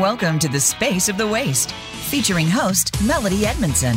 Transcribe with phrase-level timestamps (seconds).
[0.00, 3.94] Welcome to the Space of the Waist, featuring host Melody Edmondson.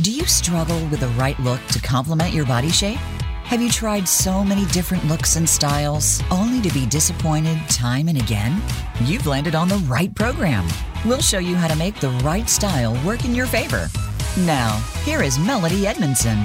[0.00, 2.96] Do you struggle with the right look to complement your body shape?
[3.44, 8.16] Have you tried so many different looks and styles only to be disappointed time and
[8.16, 8.62] again?
[9.02, 10.66] You've landed on the right program.
[11.04, 13.90] We'll show you how to make the right style work in your favor.
[14.38, 16.38] Now, here is Melody Edmondson.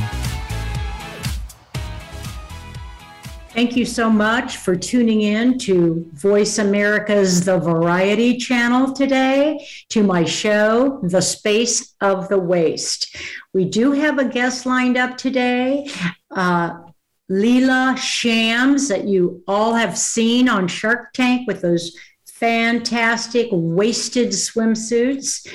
[3.56, 10.04] Thank you so much for tuning in to Voice America's The Variety channel today, to
[10.04, 13.16] my show, The Space of the Waist.
[13.54, 15.90] We do have a guest lined up today,
[16.32, 16.82] uh,
[17.30, 21.96] Leila Shams, that you all have seen on Shark Tank with those
[22.26, 25.48] fantastic waisted swimsuits.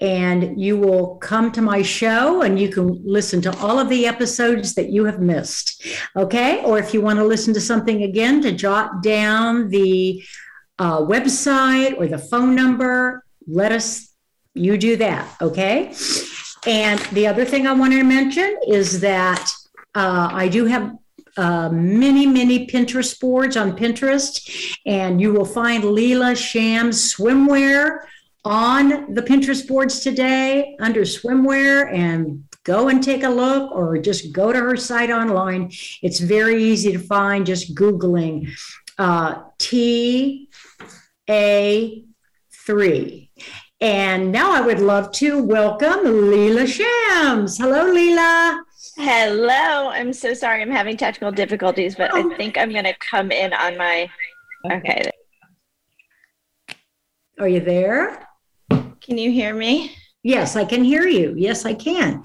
[0.00, 4.06] and you will come to my show and you can listen to all of the
[4.06, 5.84] episodes that you have missed.
[6.16, 6.64] Okay.
[6.64, 10.24] Or if you want to listen to something again, to jot down the
[10.78, 14.14] uh, website or the phone number, let us,
[14.54, 15.36] you do that.
[15.42, 15.94] Okay.
[16.66, 19.50] And the other thing I wanted to mention is that
[19.94, 20.96] uh, I do have
[21.36, 28.00] uh, many, many Pinterest boards on Pinterest, and you will find Leila Shams swimwear
[28.44, 34.32] on the Pinterest boards today under swimwear and go and take a look or just
[34.32, 35.70] go to her site online.
[36.02, 38.50] It's very easy to find just Googling
[38.98, 40.46] uh, TA3.
[43.82, 47.56] And now I would love to welcome Leila Shams.
[47.56, 48.62] Hello, Leila.
[48.96, 49.88] Hello.
[49.88, 52.30] I'm so sorry I'm having technical difficulties, but oh.
[52.30, 54.10] I think I'm going to come in on my.
[54.70, 55.10] Okay.
[57.38, 58.28] Are you there?
[59.10, 59.96] Can you hear me?
[60.22, 61.34] Yes, I can hear you.
[61.36, 62.22] Yes, I can.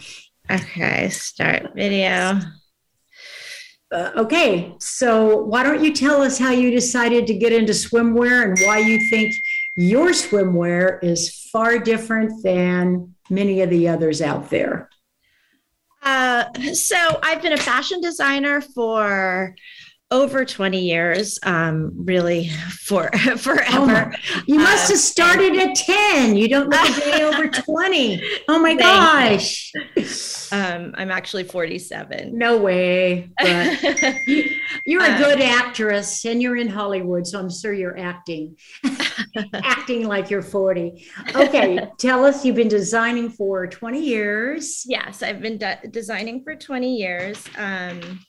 [0.51, 2.39] Okay, start video.
[3.91, 8.43] Uh, okay, so why don't you tell us how you decided to get into swimwear
[8.43, 9.33] and why you think
[9.75, 14.87] your swimwear is far different than many of the others out there?
[16.03, 19.55] Uh, so I've been a fashion designer for
[20.11, 24.13] over 20 years um really for forever.
[24.13, 28.21] Oh, you must have uh, started at 10 you don't look a day over 20
[28.47, 29.71] oh my gosh.
[30.51, 33.81] Um i'm actually 47 no way but
[34.85, 38.55] you, are a good um, actress and you're in hollywood so i'm sure you're acting
[39.55, 44.83] acting like you're 40 okay tell us you've been designing for 20 years.
[44.85, 47.43] Yes i've been de- designing for 20 years.
[47.57, 48.19] Um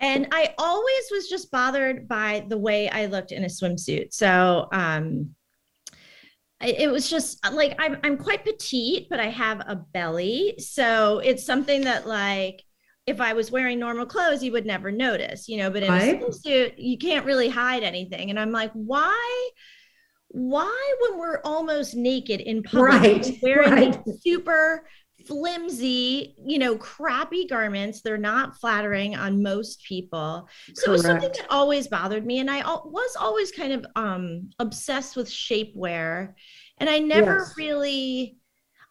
[0.00, 4.12] and I always was just bothered by the way I looked in a swimsuit.
[4.12, 5.34] So, um,
[6.62, 11.44] it was just like I'm I'm quite petite, but I have a belly, so it's
[11.44, 12.62] something that like
[13.06, 15.70] if I was wearing normal clothes, you would never notice, you know.
[15.70, 16.20] But in right.
[16.20, 19.50] a swimsuit, you can't really hide anything, and I'm like, why?
[20.32, 23.38] Why, when we're almost naked in public, right.
[23.42, 24.04] wearing right.
[24.20, 24.86] super
[25.26, 28.00] flimsy, you know, crappy garments.
[28.00, 30.48] They're not flattering on most people.
[30.74, 30.86] So Correct.
[30.86, 32.38] it was something that always bothered me.
[32.38, 36.34] And I was always kind of um, obsessed with shapewear.
[36.78, 37.54] And I never yes.
[37.56, 38.36] really,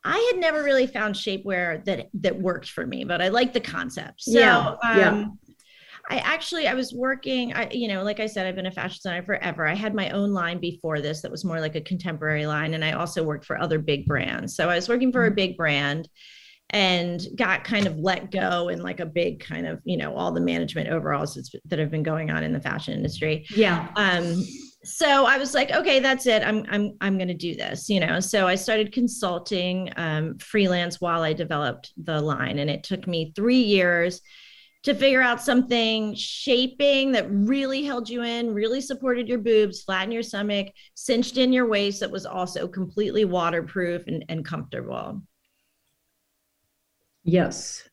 [0.03, 3.59] I had never really found shapewear that that worked for me, but I like the
[3.59, 4.21] concept.
[4.21, 4.67] So yeah.
[4.83, 5.25] Um, yeah.
[6.09, 8.97] I actually I was working I you know like I said I've been a fashion
[9.03, 9.67] designer forever.
[9.67, 12.83] I had my own line before this that was more like a contemporary line and
[12.83, 14.55] I also worked for other big brands.
[14.55, 15.35] So I was working for a mm-hmm.
[15.35, 16.09] big brand
[16.71, 20.31] and got kind of let go in like a big kind of you know all
[20.31, 21.35] the management overalls
[21.65, 24.43] that have been going on in the fashion industry yeah um
[24.83, 27.99] so i was like okay that's it i'm i'm i'm going to do this you
[27.99, 33.07] know so i started consulting um, freelance while i developed the line and it took
[33.07, 34.21] me three years
[34.83, 40.13] to figure out something shaping that really held you in, really supported your boobs, flattened
[40.13, 45.21] your stomach, cinched in your waist, that was also completely waterproof and, and comfortable.
[47.23, 47.87] Yes.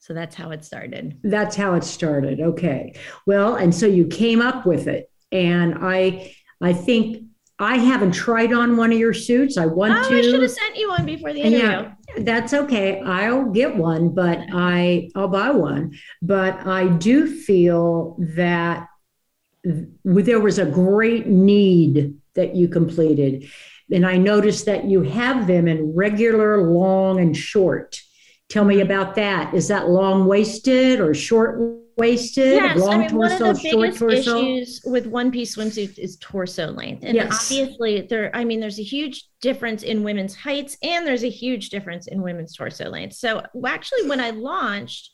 [0.00, 1.18] So that's how it started.
[1.24, 2.40] That's how it started.
[2.40, 2.94] Okay.
[3.26, 5.10] Well, and so you came up with it.
[5.32, 7.24] And I I think
[7.58, 9.56] I haven't tried on one of your suits.
[9.56, 10.18] I want oh, to.
[10.18, 11.66] I should have sent you one before the interview.
[11.66, 11.92] Yeah.
[12.18, 13.00] That's okay.
[13.00, 15.98] I'll get one, but I I'll buy one.
[16.22, 18.88] But I do feel that
[20.04, 23.48] there was a great need that you completed.
[23.90, 28.00] And I noticed that you have them in regular, long, and short.
[28.48, 29.54] Tell me about that.
[29.54, 31.60] Is that long waisted or short
[31.96, 32.54] waisted?
[32.54, 36.68] Yes, long I mean, one of the biggest issues with one piece swimsuits is torso
[36.68, 37.04] length.
[37.04, 37.50] And yes.
[37.50, 41.70] obviously there, I mean, there's a huge difference in women's heights and there's a huge
[41.70, 43.14] difference in women's torso length.
[43.14, 45.10] So actually when I launched,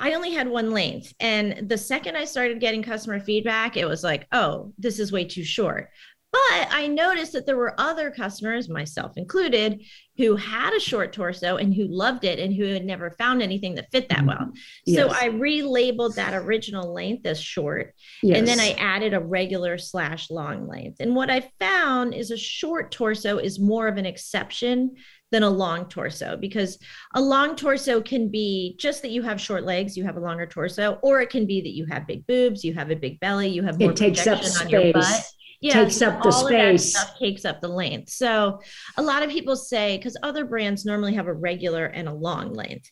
[0.00, 1.12] I only had one length.
[1.18, 5.24] And the second I started getting customer feedback, it was like, oh, this is way
[5.24, 5.90] too short.
[6.30, 9.82] But I noticed that there were other customers, myself included,
[10.18, 13.76] who had a short torso and who loved it and who had never found anything
[13.76, 14.26] that fit that mm.
[14.26, 14.50] well.
[14.84, 14.98] Yes.
[14.98, 17.94] So I relabeled that original length as short.
[18.22, 18.38] Yes.
[18.38, 21.00] And then I added a regular slash long length.
[21.00, 24.96] And what I found is a short torso is more of an exception
[25.30, 26.78] than a long torso because
[27.14, 30.46] a long torso can be just that you have short legs, you have a longer
[30.46, 33.48] torso, or it can be that you have big boobs, you have a big belly,
[33.48, 35.34] you have more it takes up space.
[35.62, 35.78] On your butt.
[35.78, 37.04] Yeah, takes up the space.
[37.18, 38.10] takes up the length.
[38.10, 38.60] So
[38.96, 42.52] a lot of people say because other brands normally have a regular and a long
[42.52, 42.90] length.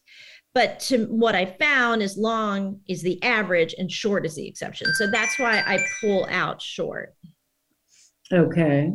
[0.55, 4.89] But to what I found is long is the average and short is the exception.
[4.95, 7.15] So that's why I pull out short.
[8.33, 8.91] Okay.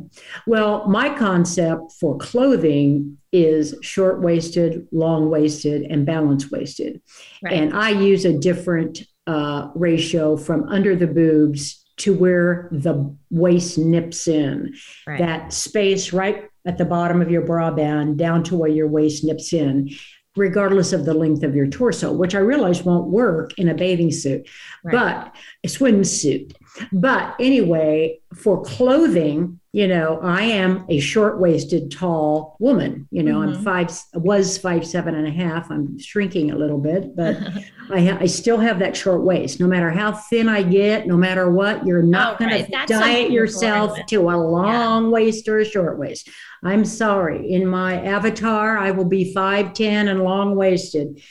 [0.45, 7.01] Well, my concept for clothing is short waisted, long waisted, and balance waisted.
[7.43, 7.53] Right.
[7.53, 13.77] And I use a different uh, ratio from under the boobs to where the waist
[13.77, 14.75] nips in.
[15.07, 15.19] Right.
[15.19, 19.23] That space right at the bottom of your bra band down to where your waist
[19.23, 19.89] nips in
[20.35, 24.11] regardless of the length of your torso, which I realize won't work in a bathing
[24.11, 24.47] suit,
[24.83, 24.91] right.
[24.93, 26.55] but a swimsuit.
[26.93, 33.07] But anyway, for clothing, you know, I am a short waisted, tall woman.
[33.09, 33.55] You know, mm-hmm.
[33.55, 35.71] I'm five, was five, seven and a half.
[35.71, 37.37] I'm shrinking a little bit, but
[37.89, 39.61] I, ha- I still have that short waist.
[39.61, 42.65] No matter how thin I get, no matter what, you're not oh, going right.
[42.65, 45.09] to diet yourself to a long yeah.
[45.09, 46.29] waist or a short waist.
[46.63, 47.53] I'm sorry.
[47.53, 51.21] In my avatar, I will be 5'10 and long waisted.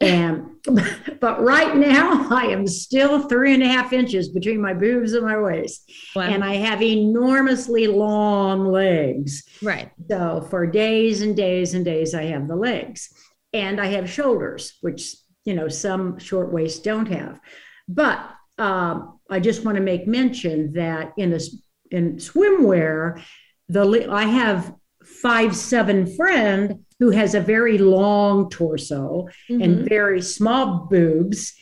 [0.00, 0.48] And
[1.20, 5.24] but right now I am still three and a half inches between my boobs and
[5.24, 5.90] my waist.
[6.14, 6.22] Wow.
[6.22, 9.44] And I have enormously long legs.
[9.62, 9.90] Right.
[10.08, 13.08] So for days and days and days I have the legs.
[13.52, 17.40] And I have shoulders, which you know some short waists don't have.
[17.88, 18.18] But
[18.58, 21.38] um, I just want to make mention that in a
[21.90, 23.22] in swimwear,
[23.68, 24.74] the I have
[25.22, 29.62] five seven friend who has a very long torso mm-hmm.
[29.62, 31.54] and very small boobs,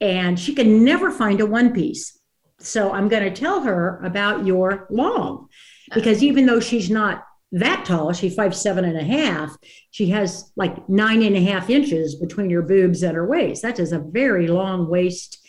[0.00, 2.18] and she can never find a one piece.
[2.60, 5.48] So I'm going to tell her about your long,
[5.92, 9.56] because even though she's not that tall, she's five seven and a half.
[9.90, 13.62] She has like nine and a half inches between her boobs and her waist.
[13.62, 15.44] That is a very long waist,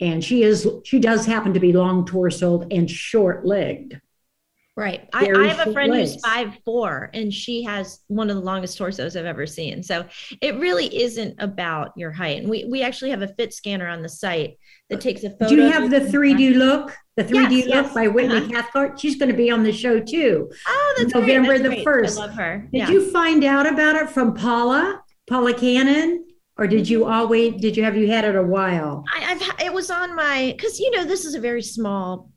[0.00, 4.00] and she is she does happen to be long torsoed and short legged.
[4.74, 5.06] Right.
[5.12, 8.78] I, I, have a friend who's five four and she has one of the longest
[8.78, 9.82] torsos I've ever seen.
[9.82, 10.06] So
[10.40, 12.40] it really isn't about your height.
[12.40, 14.56] And we, we actually have a fit scanner on the site
[14.88, 15.48] that takes a photo.
[15.48, 16.96] Do you have the 3D look?
[17.16, 17.94] The 3D yes, look yes.
[17.94, 18.48] by Whitney uh-huh.
[18.48, 18.98] Cathcart?
[18.98, 20.50] She's going to be on the show too.
[20.66, 22.16] Oh, that's November that's the 1st.
[22.16, 22.68] I love her.
[22.72, 26.24] Did you find out about it from Paula, Paula Cannon?
[26.56, 29.04] Or did you always, did you have you had it a while?
[29.14, 32.30] I, I've, it was on my, cause you know, this is a very small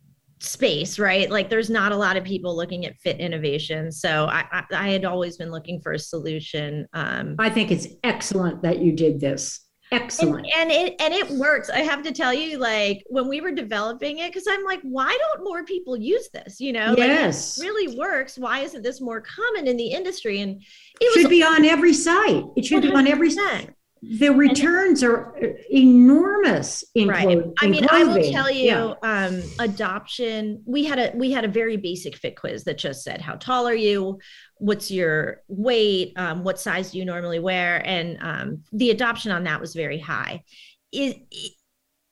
[0.45, 1.29] space, right?
[1.29, 3.91] Like there's not a lot of people looking at fit innovation.
[3.91, 6.87] So I, I, I had always been looking for a solution.
[6.93, 9.61] Um, I think it's excellent that you did this.
[9.91, 10.47] Excellent.
[10.55, 11.69] And, and, it and it works.
[11.69, 15.15] I have to tell you, like when we were developing it, because I'm like, why
[15.15, 16.59] don't more people use this?
[16.59, 18.37] You know, yes, like, really works.
[18.37, 20.41] Why isn't this more common in the industry?
[20.41, 20.61] And
[20.99, 22.45] it should be on every site.
[22.57, 22.89] It should 100%.
[22.89, 23.74] be on every site
[24.07, 25.35] the returns are
[25.71, 27.23] enormous in right.
[27.23, 28.93] Clothing, I mean, I will tell you, yeah.
[29.01, 30.61] um, adoption.
[30.65, 33.67] We had a we had a very basic fit quiz that just said, "How tall
[33.67, 34.19] are you?
[34.57, 36.13] What's your weight?
[36.17, 39.99] Um, what size do you normally wear?" And um, the adoption on that was very
[39.99, 40.43] high.
[40.91, 41.17] It,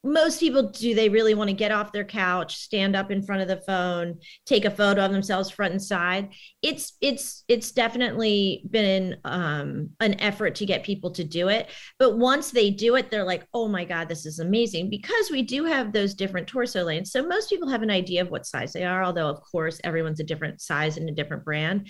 [0.04, 3.42] most people do they really want to get off their couch stand up in front
[3.42, 6.30] of the phone take a photo of themselves front and side?
[6.62, 11.70] It's it's it's definitely been um, an effort to get people to do it.
[12.00, 15.42] But once they do it they're like oh my god this is amazing because we
[15.42, 17.12] do have those different torso lanes.
[17.12, 20.20] So most people have an idea of what size they are although of course everyone's
[20.20, 21.88] a different size and a different brand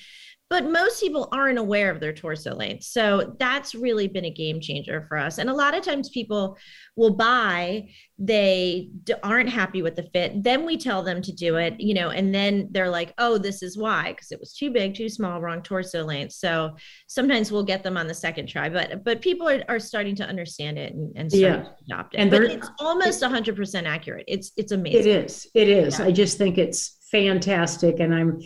[0.53, 2.83] but most people aren't aware of their torso length.
[2.83, 5.39] So that's really been a game changer for us.
[5.39, 6.59] And a lot of times people
[6.95, 8.91] will buy, they
[9.23, 10.43] aren't happy with the fit.
[10.43, 13.63] Then we tell them to do it, you know, and then they're like, oh, this
[13.63, 16.33] is why, because it was too big, too small, wrong torso length.
[16.33, 16.75] So
[17.07, 20.23] sometimes we'll get them on the second try, but but people are, are starting to
[20.23, 21.65] understand it and, and yeah.
[21.87, 22.19] adopt it.
[22.19, 24.25] And but it's almost 100% accurate.
[24.27, 24.99] It's it's amazing.
[24.99, 25.47] It is.
[25.55, 25.97] It is.
[25.97, 26.05] Yeah.
[26.05, 27.99] I just think it's fantastic.
[27.99, 28.39] And I'm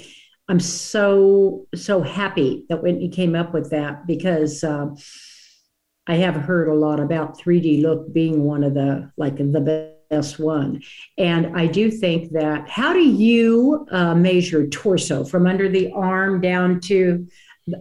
[0.49, 4.87] I'm so so happy that Whitney came up with that because uh,
[6.07, 10.39] I have heard a lot about 3D look being one of the like the best
[10.39, 10.81] one,
[11.17, 12.69] and I do think that.
[12.69, 17.27] How do you uh, measure torso from under the arm down to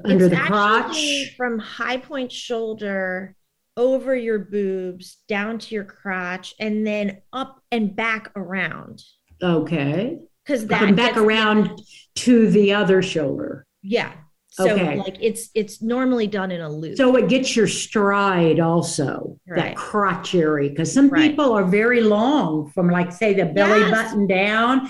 [0.05, 1.35] under it's the crotch?
[1.37, 3.37] From high point shoulder
[3.77, 9.05] over your boobs down to your crotch and then up and back around.
[9.41, 11.81] Okay because that back around
[12.15, 13.67] to the other shoulder.
[13.83, 14.13] Yeah.
[14.57, 14.97] So okay.
[14.97, 16.97] like it's it's normally done in a loop.
[16.97, 19.57] So it gets your stride also, right.
[19.57, 20.71] that crotch area.
[20.71, 21.31] Because some right.
[21.31, 23.91] people are very long from like say the belly yes.
[23.91, 24.89] button down,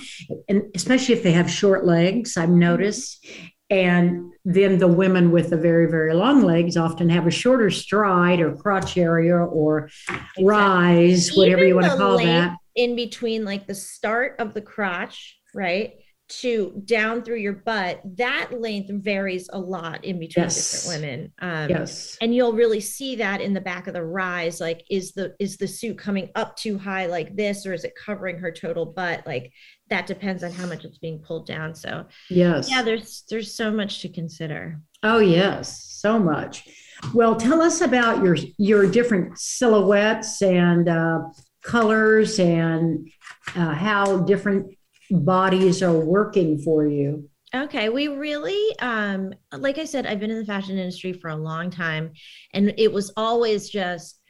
[0.48, 2.60] and especially if they have short legs, I've mm-hmm.
[2.60, 3.26] noticed.
[3.68, 8.38] And then the women with the very, very long legs often have a shorter stride
[8.38, 10.44] or crotch area or exactly.
[10.44, 12.56] rise, Even whatever you want to call that.
[12.76, 15.94] In between like the start of the crotch right?
[16.40, 20.82] To down through your butt, that length varies a lot in between yes.
[20.82, 21.32] different women.
[21.38, 24.60] Um, yes, and you'll really see that in the back of the rise.
[24.60, 27.94] Like, is the is the suit coming up too high like this, or is it
[27.94, 29.24] covering her total butt?
[29.24, 29.52] Like,
[29.88, 31.76] that depends on how much it's being pulled down.
[31.76, 34.80] So, yes, yeah, there's there's so much to consider.
[35.04, 36.66] Oh yes, so much.
[37.14, 41.20] Well, tell us about your your different silhouettes and uh,
[41.62, 43.08] colors and
[43.54, 44.75] uh, how different
[45.10, 47.28] bodies are working for you?
[47.54, 51.36] Okay, we really um like I said I've been in the fashion industry for a
[51.36, 52.12] long time
[52.52, 54.20] and it was always just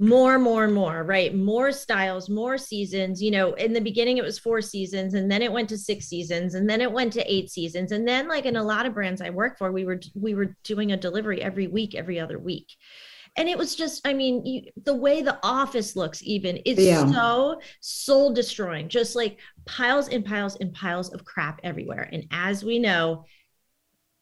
[0.00, 4.40] more more more right more styles more seasons you know in the beginning it was
[4.40, 7.48] four seasons and then it went to six seasons and then it went to eight
[7.48, 10.34] seasons and then like in a lot of brands i work for we were we
[10.34, 12.66] were doing a delivery every week every other week
[13.36, 17.10] and it was just i mean you, the way the office looks even it's yeah.
[17.10, 22.64] so soul destroying just like piles and piles and piles of crap everywhere and as
[22.64, 23.24] we know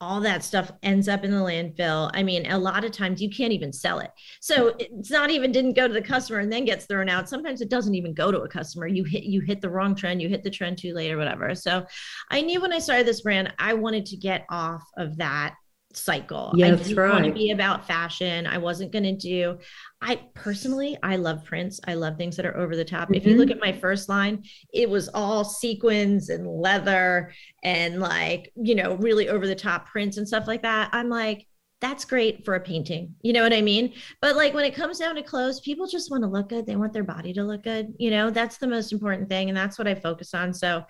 [0.02, 2.10] all that stuff ends up in the landfill.
[2.12, 4.10] I mean, a lot of times you can't even sell it.
[4.40, 7.28] So it's not even didn't go to the customer and then gets thrown out.
[7.28, 8.88] Sometimes it doesn't even go to a customer.
[8.88, 11.54] You hit you hit the wrong trend, you hit the trend too late or whatever.
[11.54, 11.86] So
[12.30, 15.54] I knew when I started this brand, I wanted to get off of that
[15.96, 16.52] cycle.
[16.54, 17.12] Yeah, I didn't right.
[17.12, 18.46] want to be about fashion.
[18.46, 19.58] I wasn't going to do.
[20.00, 21.80] I personally, I love prints.
[21.86, 23.04] I love things that are over the top.
[23.04, 23.14] Mm-hmm.
[23.14, 23.62] If you look mm-hmm.
[23.62, 27.32] at my first line, it was all sequins and leather
[27.62, 30.90] and like you know really over the top prints and stuff like that.
[30.92, 31.46] I'm like.
[31.80, 33.16] That's great for a painting.
[33.22, 33.94] You know what I mean?
[34.20, 36.64] But like when it comes down to clothes, people just want to look good.
[36.64, 37.92] They want their body to look good.
[37.98, 39.48] You know, that's the most important thing.
[39.48, 40.54] And that's what I focus on.
[40.54, 40.84] So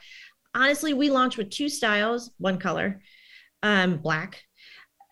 [0.55, 3.01] honestly, we launched with two styles, one color,
[3.63, 4.43] um, black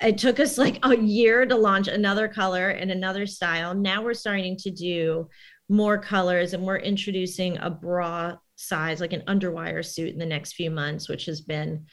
[0.00, 3.74] it took us like a year to launch another color and another style.
[3.74, 5.28] Now we're starting to do
[5.68, 10.54] more colors and we're introducing a bra size, like an underwire suit in the next
[10.54, 11.86] few months, which has been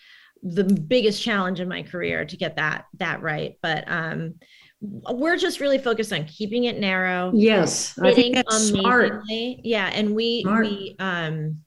[0.43, 3.55] the biggest challenge in my career to get that that right.
[3.61, 4.35] But um
[4.79, 7.31] we're just really focused on keeping it narrow.
[7.33, 9.23] Yes, I think that's smart.
[9.27, 10.65] Yeah, and we smart.
[10.65, 11.57] we um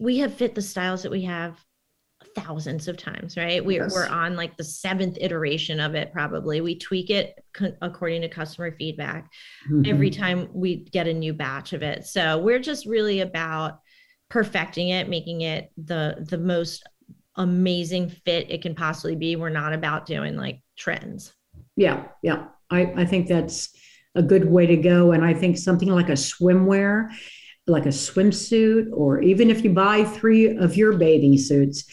[0.00, 1.63] we have fit the styles that we have
[2.34, 3.64] thousands of times, right?
[3.64, 3.94] We, yes.
[3.94, 6.60] We're on like the seventh iteration of it, probably.
[6.60, 9.30] We tweak it co- according to customer feedback
[9.70, 9.90] mm-hmm.
[9.90, 12.06] every time we get a new batch of it.
[12.06, 13.80] So we're just really about
[14.28, 16.82] perfecting it, making it the the most
[17.36, 19.36] amazing fit it can possibly be.
[19.36, 21.32] We're not about doing like trends.
[21.76, 22.46] Yeah, yeah.
[22.70, 23.76] I, I think that's
[24.14, 25.12] a good way to go.
[25.12, 27.10] And I think something like a swimwear,
[27.66, 31.84] like a swimsuit, or even if you buy three of your bathing suits,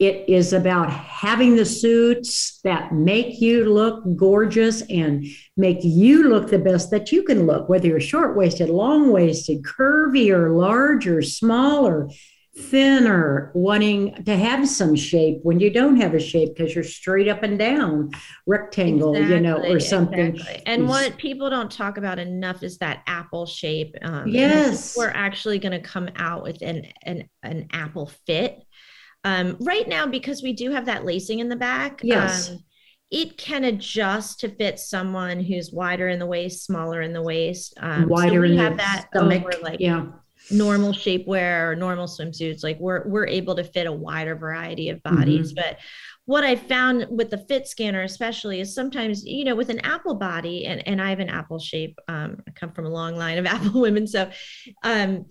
[0.00, 5.26] it is about having the suits that make you look gorgeous and
[5.58, 9.62] make you look the best that you can look, whether you're short waisted, long waisted,
[9.62, 12.08] curvy, or large, or small, or
[12.56, 16.82] thin, or wanting to have some shape when you don't have a shape because you're
[16.82, 18.10] straight up and down,
[18.46, 20.34] rectangle, exactly, you know, or something.
[20.34, 20.62] Exactly.
[20.64, 23.94] And what people don't talk about enough is that apple shape.
[24.00, 24.96] Um, yes.
[24.96, 28.62] We're actually going to come out with an, an, an apple fit
[29.24, 32.50] um, right now, because we do have that lacing in the back, yes.
[32.50, 32.64] Um,
[33.10, 37.74] it can adjust to fit someone who's wider in the waist, smaller in the waist.
[37.80, 39.42] Um, wider so in have that stomach.
[39.42, 40.06] Over, like yeah.
[40.50, 45.02] normal shapewear or normal swimsuits like we're we're able to fit a wider variety of
[45.02, 45.62] bodies mm-hmm.
[45.62, 45.78] but
[46.24, 50.14] what i found with the fit scanner especially is sometimes you know with an apple
[50.14, 53.36] body and, and i have an apple shape um, i come from a long line
[53.36, 54.30] of apple women so
[54.82, 55.26] um,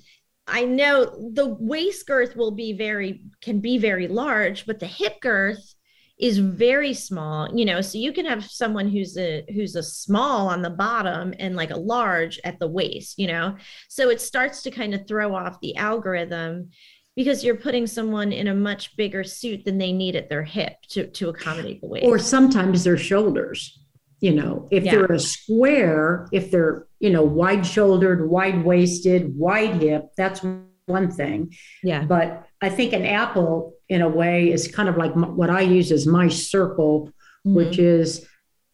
[0.50, 5.20] i know the waist girth will be very can be very large but the hip
[5.22, 5.76] girth
[6.18, 10.50] is very small you know so you can have someone who's a who's a small
[10.50, 13.58] on the bottom and like a large at the waist you know?
[13.90, 16.70] So it starts to kind of throw off the algorithm
[17.16, 20.76] because you're putting someone in a much bigger suit than they need at their hip
[20.92, 22.06] to to accommodate the waist.
[22.06, 23.78] Or sometimes their shoulders
[24.22, 24.92] you know if yeah.
[24.92, 30.42] they're a square if they're you know wide shouldered wide waisted wide hip that's
[30.86, 35.14] one thing yeah but i think an apple in a way is kind of like
[35.14, 37.08] what I use as my circle,
[37.46, 37.56] mm-hmm.
[37.56, 38.26] which is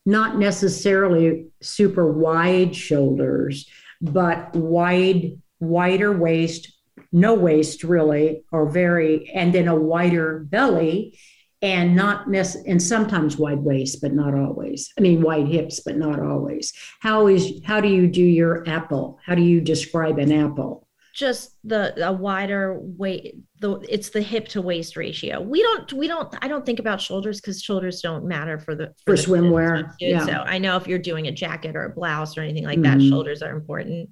[0.05, 3.67] not necessarily super wide shoulders,
[4.01, 6.71] but wide, wider waist,
[7.11, 11.17] no waist really, or very, and then a wider belly
[11.65, 14.93] and not nec- and sometimes wide waist but not always.
[14.99, 16.71] I mean wide hips but not always.
[16.99, 19.17] How is how do you do your apple?
[19.25, 20.87] How do you describe an apple?
[21.15, 25.41] Just the a wider weight the it's the hip to waist ratio.
[25.41, 28.93] We don't we don't i don't think about shoulders because shoulders don't matter for the
[29.03, 30.23] for, for the swimwear yeah.
[30.23, 32.99] so i know if you're doing a jacket or a blouse or anything like mm-hmm.
[32.99, 34.09] that shoulders are important.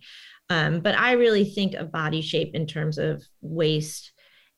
[0.49, 4.13] Um, but i really think of body shape in terms of waist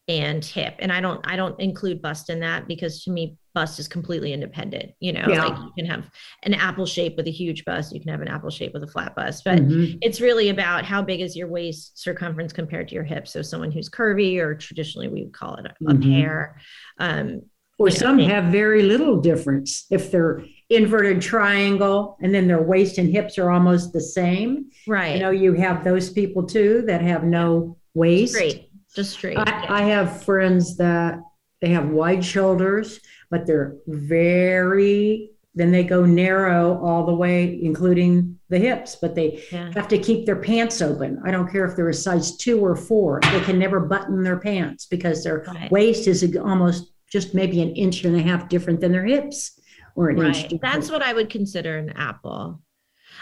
[0.08, 3.80] and hip and i don't i don't include bust in that because to me bust
[3.80, 5.26] is completely independent you know?
[5.28, 5.46] Yeah.
[5.46, 6.10] like you can have
[6.44, 8.88] an apple shape with a huge bust you can have an apple shape with a
[8.88, 9.98] flat bust but mm-hmm.
[10.02, 13.72] it's really about how big is your waist circumference compared to your hip so someone
[13.72, 16.02] who's curvy or traditionally we would call it a, mm-hmm.
[16.04, 16.60] pear
[17.00, 17.42] um,
[17.80, 22.98] or some know, have very little difference if they're inverted triangle and then their waist
[22.98, 24.70] and hips are almost the same.
[24.88, 25.16] Right.
[25.16, 28.34] You know you have those people too that have no waist.
[28.34, 29.38] Great just straight.
[29.38, 31.20] I, I have friends that
[31.62, 33.00] they have wide shoulders,
[33.30, 39.42] but they're very then they go narrow all the way, including the hips, but they
[39.52, 39.72] yeah.
[39.74, 41.22] have to keep their pants open.
[41.26, 44.38] I don't care if they're a size two or four, they can never button their
[44.38, 45.72] pants because their right.
[45.72, 49.58] waist is almost just maybe an inch and a half different than their hips
[49.96, 50.28] or an right.
[50.28, 50.42] inch.
[50.44, 50.62] Different.
[50.62, 52.62] That's what I would consider an apple.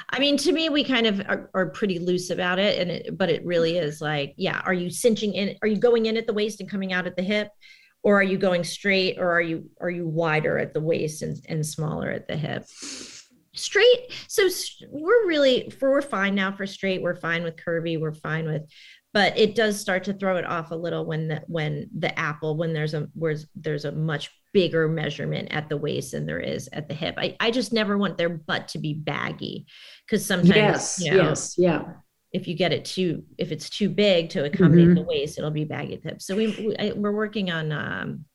[0.09, 3.17] I mean, to me, we kind of are, are pretty loose about it, and it,
[3.17, 5.55] but it really is like, yeah, are you cinching in?
[5.61, 7.49] Are you going in at the waist and coming out at the hip,
[8.03, 11.37] or are you going straight, or are you are you wider at the waist and,
[11.47, 12.65] and smaller at the hip?
[13.55, 14.11] Straight.
[14.27, 14.49] So
[14.89, 17.01] we're really for we're fine now for straight.
[17.01, 17.99] We're fine with curvy.
[17.99, 18.63] We're fine with
[19.13, 22.57] but it does start to throw it off a little when the when the apple
[22.57, 26.69] when there's a where's there's a much bigger measurement at the waist than there is
[26.73, 27.15] at the hip.
[27.17, 29.65] I, I just never want their butt to be baggy
[30.05, 31.83] because sometimes yes, you know, yes, yeah.
[32.31, 34.95] If you get it too, if it's too big to accommodate mm-hmm.
[34.95, 36.19] the waist, it'll be baggy hip.
[36.21, 38.25] So we, we we're working on um,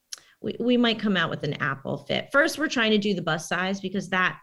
[0.41, 2.29] we, we might come out with an apple fit.
[2.31, 4.39] First, we're trying to do the bust size because that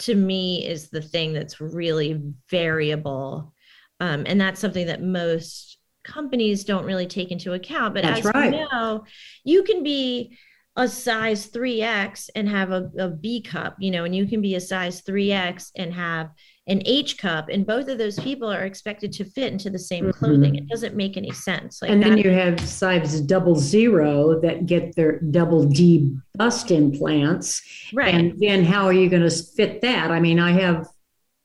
[0.00, 3.54] to me is the thing that's really variable.
[4.00, 7.94] Um, and that's something that most companies don't really take into account.
[7.94, 8.52] But that's as right.
[8.52, 9.04] you know,
[9.44, 10.38] you can be
[10.78, 14.54] a size 3x and have a, a b cup you know and you can be
[14.54, 16.30] a size 3x and have
[16.68, 20.04] an h cup and both of those people are expected to fit into the same
[20.04, 20.18] mm-hmm.
[20.18, 20.64] clothing mm-hmm.
[20.64, 24.94] it doesn't make any sense like and then you have size double zero that get
[24.94, 27.60] their double d bust implants
[27.92, 30.86] right and then how are you going to fit that i mean i have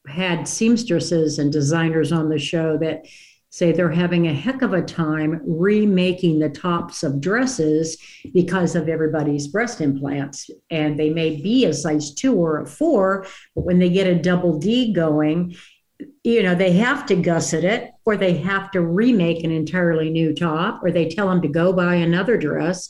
[0.07, 3.05] had seamstresses and designers on the show that
[3.53, 7.99] say they're having a heck of a time remaking the tops of dresses
[8.33, 10.49] because of everybody's breast implants.
[10.71, 14.19] And they may be a size two or a four, but when they get a
[14.19, 15.55] double D going,
[16.23, 20.33] you know, they have to gusset it or they have to remake an entirely new
[20.33, 22.89] top or they tell them to go buy another dress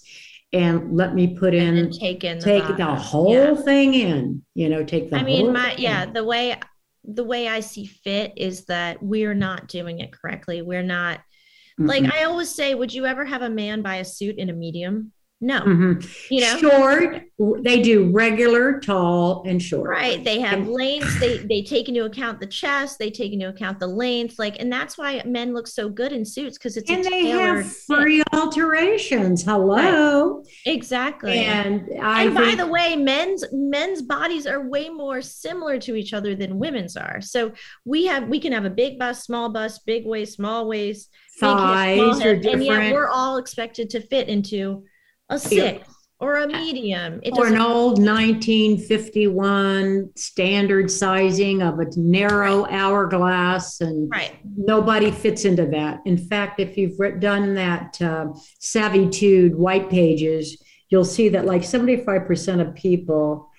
[0.54, 2.78] and let me put in take in the take bottom.
[2.78, 3.56] the whole yeah.
[3.56, 6.14] thing in you know take the i mean my yeah in.
[6.14, 6.56] the way
[7.04, 10.62] the way I see fit is that we're not doing it correctly.
[10.62, 11.86] We're not mm-hmm.
[11.86, 14.54] like I always say, would you ever have a man buy a suit in a
[14.54, 15.12] medium?
[15.44, 16.08] No, mm-hmm.
[16.30, 17.24] you know, short.
[17.64, 19.90] They do regular, tall, and short.
[19.90, 20.24] Right.
[20.24, 21.20] They have lengths.
[21.20, 22.98] They they take into account the chest.
[22.98, 24.40] They take into account the length.
[24.40, 27.70] Like, and that's why men look so good in suits because it's and they have
[27.76, 28.28] free fit.
[28.32, 29.44] alterations.
[29.44, 30.38] Hello.
[30.38, 30.46] Right.
[30.66, 31.40] Exactly.
[31.40, 36.14] And I and by the way, men's men's bodies are way more similar to each
[36.14, 37.20] other than women's are.
[37.20, 37.52] So
[37.84, 42.22] we have we can have a big bust, small bust, big waist, small waist, size,
[42.22, 44.86] and yet we're all expected to fit into
[45.34, 45.94] a six
[46.24, 47.20] or a medium.
[47.22, 52.74] It or an old 1951 standard sizing of a narrow right.
[52.74, 54.34] hourglass, and right.
[54.56, 56.00] nobody fits into that.
[56.06, 58.28] In fact, if you've done that uh,
[58.60, 63.50] Savvitude white pages, you'll see that like 75% of people,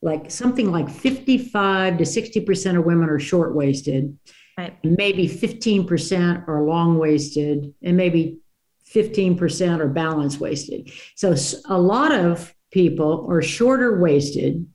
[0.00, 4.18] like something like 55 to 60% of women are short waisted.
[4.56, 4.74] Right.
[4.82, 8.38] Maybe 15% are long waisted, and maybe
[8.92, 10.90] 15% are balance waisted.
[11.14, 11.34] So
[11.66, 14.66] a lot of people are shorter waisted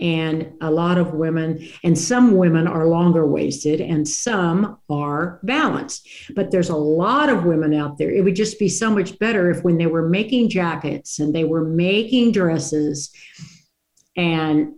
[0.00, 6.08] and a lot of women and some women are longer waisted and some are balanced
[6.34, 9.50] but there's a lot of women out there it would just be so much better
[9.50, 13.12] if when they were making jackets and they were making dresses
[14.16, 14.72] and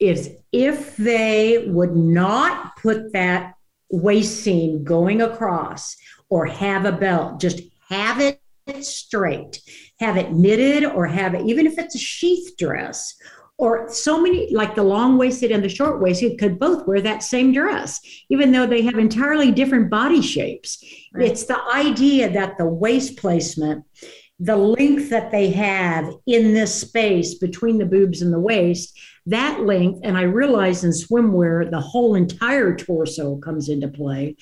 [0.00, 3.54] if if they would not put that
[3.90, 5.96] waist seam going across
[6.30, 8.40] or have a belt just have it
[8.80, 9.60] straight,
[10.00, 13.14] have it knitted, or have it, even if it's a sheath dress,
[13.58, 17.22] or so many, like the long waisted and the short waisted, could both wear that
[17.22, 20.84] same dress, even though they have entirely different body shapes.
[21.14, 21.30] Right.
[21.30, 23.84] It's the idea that the waist placement,
[24.38, 29.62] the length that they have in this space between the boobs and the waist, that
[29.62, 34.36] length, and I realize in swimwear, the whole entire torso comes into play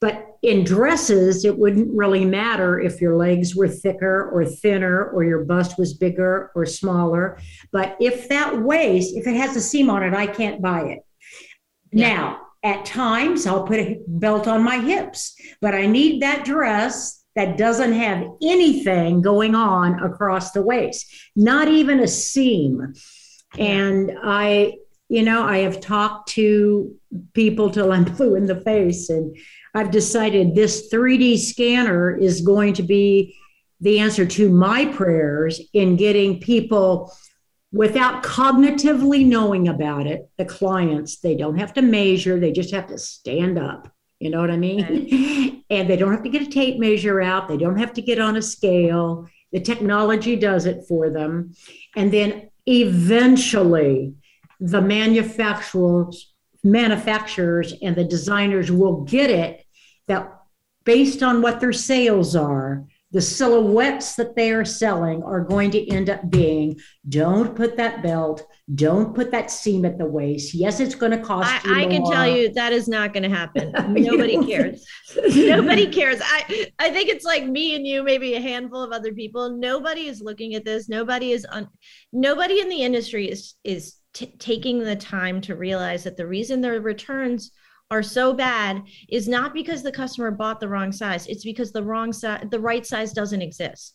[0.00, 5.22] but in dresses, it wouldn't really matter if your legs were thicker or thinner or
[5.22, 7.38] your bust was bigger or smaller.
[7.72, 11.00] But if that waist, if it has a seam on it, I can't buy it.
[11.92, 12.14] Yeah.
[12.14, 17.22] Now, at times, I'll put a belt on my hips, but I need that dress
[17.36, 22.94] that doesn't have anything going on across the waist, not even a seam.
[23.58, 24.74] And I,
[25.10, 26.94] you know, I have talked to
[27.34, 29.36] people till I'm blue in the face and
[29.74, 33.36] I've decided this 3D scanner is going to be
[33.80, 37.12] the answer to my prayers in getting people
[37.72, 42.86] without cognitively knowing about it, the clients, they don't have to measure, they just have
[42.88, 43.92] to stand up.
[44.20, 45.56] You know what I mean?
[45.70, 48.18] And they don't have to get a tape measure out, they don't have to get
[48.18, 49.28] on a scale.
[49.52, 51.54] The technology does it for them.
[51.94, 54.14] And then eventually,
[54.60, 59.64] the manufacturers manufacturers and the designers will get it
[60.08, 60.40] that
[60.84, 65.90] based on what their sales are, the silhouettes that they are selling are going to
[65.90, 70.54] end up being don't put that belt, don't put that seam at the waist.
[70.54, 71.74] Yes, it's going to cost I, you.
[71.76, 73.72] I can tell you that is not going to happen.
[73.88, 74.86] Nobody cares.
[75.34, 76.20] Nobody cares.
[76.22, 79.50] I I think it's like me and you, maybe a handful of other people.
[79.50, 80.88] Nobody is looking at this.
[80.88, 81.68] Nobody is on.
[82.12, 86.60] Nobody in the industry is is t- taking the time to realize that the reason
[86.60, 87.50] their returns
[87.90, 91.26] are so bad is not because the customer bought the wrong size.
[91.26, 93.94] It's because the wrong size the right size doesn't exist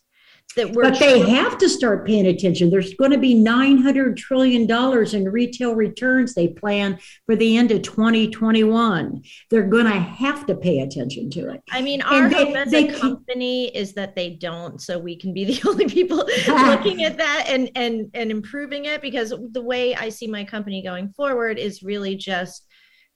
[0.55, 2.69] that we're but they have to start paying attention.
[2.69, 7.71] There's going to be 900 trillion dollars in retail returns they plan for the end
[7.71, 11.62] of 2021 they're going to have to pay attention to it.
[11.71, 15.15] I mean our they, hope as they, a company is that they don't so we
[15.15, 19.62] can be the only people looking at that and and and improving it because the
[19.62, 22.65] way i see my company going forward is really just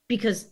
[0.07, 0.49] because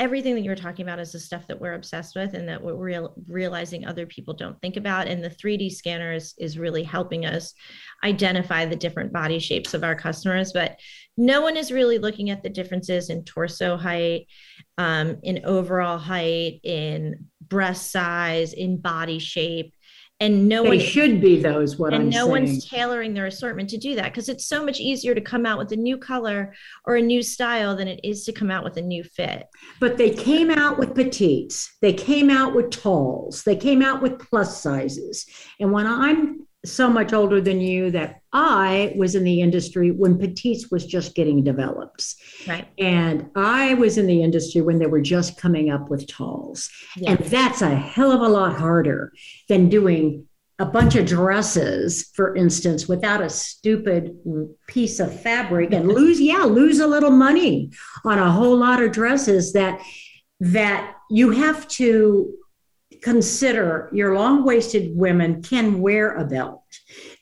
[0.00, 2.62] everything that you were talking about is the stuff that we're obsessed with and that
[2.62, 5.06] we're real, realizing other people don't think about.
[5.06, 7.52] And the 3d scanner is, is really helping us
[8.02, 10.54] identify the different body shapes of our customers.
[10.54, 10.78] But
[11.18, 14.26] no one is really looking at the differences in torso height
[14.78, 19.74] um, in overall height in breast size in body shape
[20.20, 22.30] and no they one should be those what and I'm no saying.
[22.30, 25.58] one's tailoring their assortment to do that because it's so much easier to come out
[25.58, 26.54] with a new color
[26.84, 29.46] or a new style than it is to come out with a new fit
[29.80, 34.18] but they came out with petites they came out with talls they came out with
[34.18, 35.26] plus sizes
[35.58, 40.18] and when i'm so much older than you that I was in the industry when
[40.18, 42.04] Petites was just getting developed.
[42.46, 42.68] Right.
[42.78, 46.70] And I was in the industry when they were just coming up with talls.
[46.96, 47.18] Yes.
[47.18, 49.12] And that's a hell of a lot harder
[49.48, 50.26] than doing
[50.58, 54.14] a bunch of dresses, for instance, without a stupid
[54.66, 57.70] piece of fabric and lose, yeah, lose a little money
[58.04, 59.80] on a whole lot of dresses that
[60.42, 62.34] that you have to
[63.02, 66.62] consider your long waisted women can wear a belt.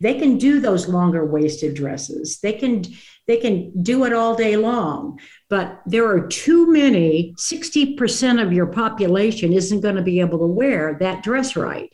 [0.00, 2.40] They can do those longer waisted dresses.
[2.40, 2.84] They can
[3.26, 5.20] they can do it all day long.
[5.50, 10.46] But there are too many, 60% of your population isn't going to be able to
[10.46, 11.92] wear that dress right.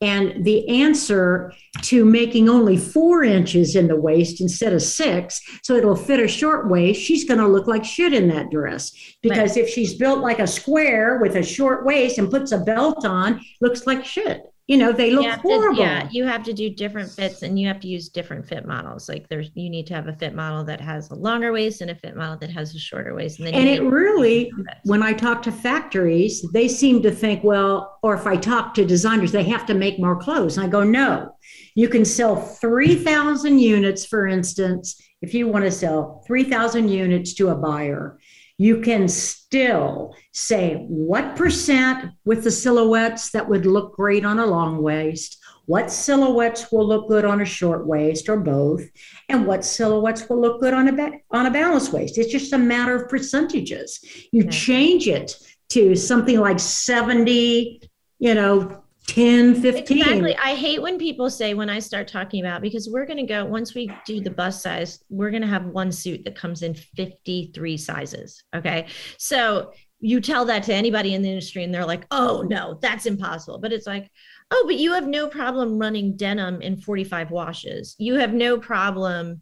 [0.00, 1.52] And the answer
[1.82, 6.28] to making only four inches in the waist instead of six, so it'll fit a
[6.28, 8.92] short waist, she's going to look like shit in that dress.
[9.22, 9.64] Because right.
[9.64, 13.40] if she's built like a square with a short waist and puts a belt on,
[13.60, 14.42] looks like shit.
[14.66, 17.58] You know they look you horrible to, yeah you have to do different fits and
[17.58, 19.08] you have to use different fit models.
[19.08, 21.90] Like there's you need to have a fit model that has a longer waist and
[21.90, 24.50] a fit model that has a shorter waist and, and it really
[24.84, 28.84] when i talk to factories they seem to think well or if i talk to
[28.84, 30.56] designers they have to make more clothes.
[30.56, 31.36] And i go no
[31.74, 37.48] you can sell 3000 units for instance if you want to sell 3000 units to
[37.48, 38.18] a buyer
[38.58, 44.46] you can still say what percent with the silhouettes that would look great on a
[44.46, 48.82] long waist, what silhouettes will look good on a short waist or both,
[49.28, 52.18] and what silhouettes will look good on a ba- on a balanced waist.
[52.18, 54.00] It's just a matter of percentages.
[54.30, 55.36] You change it
[55.70, 57.80] to something like 70,
[58.18, 59.98] you know, 10, 15.
[59.98, 60.36] Exactly.
[60.36, 63.44] I hate when people say when I start talking about because we're going to go
[63.44, 66.74] once we do the bust size, we're going to have one suit that comes in
[66.74, 68.42] 53 sizes.
[68.56, 68.86] Okay.
[69.18, 73.06] So you tell that to anybody in the industry and they're like, oh no, that's
[73.06, 73.58] impossible.
[73.58, 74.10] But it's like,
[74.50, 77.94] oh, but you have no problem running denim in 45 washes.
[77.98, 79.40] You have no problem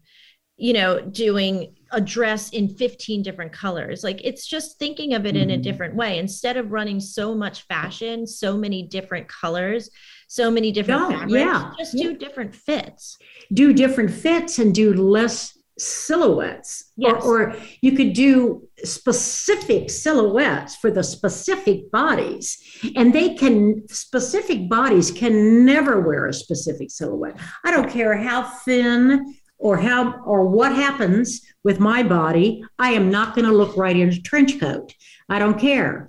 [0.57, 4.03] you know, doing a dress in 15 different colors.
[4.03, 5.43] Like it's just thinking of it mm-hmm.
[5.43, 5.61] in a mm-hmm.
[5.61, 6.17] different way.
[6.17, 9.89] Instead of running so much fashion, so many different colors,
[10.27, 11.71] so many different fabrics, yeah.
[11.77, 12.03] just yeah.
[12.03, 13.17] do different fits.
[13.53, 16.91] Do different fits and do less silhouettes.
[16.97, 17.23] Yes.
[17.23, 22.57] Or, or you could do specific silhouettes for the specific bodies.
[22.95, 27.39] And they can, specific bodies can never wear a specific silhouette.
[27.63, 33.09] I don't care how thin or how or what happens with my body, I am
[33.09, 34.93] not going to look right in a trench coat.
[35.29, 36.05] I don't care.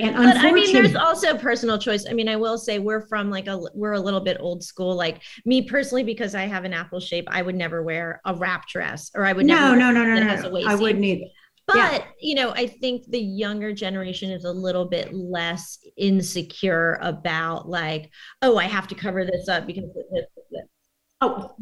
[0.00, 2.06] And but I mean, there's also personal choice.
[2.08, 4.96] I mean, I will say we're from like a we're a little bit old school.
[4.96, 8.68] Like me personally, because I have an apple shape, I would never wear a wrap
[8.68, 10.66] dress, or I would no, no, no, no, no, no.
[10.66, 11.26] I wouldn't either.
[11.66, 12.04] But yeah.
[12.20, 18.10] you know, I think the younger generation is a little bit less insecure about like,
[18.40, 19.84] oh, I have to cover this up because
[21.20, 21.53] Oh,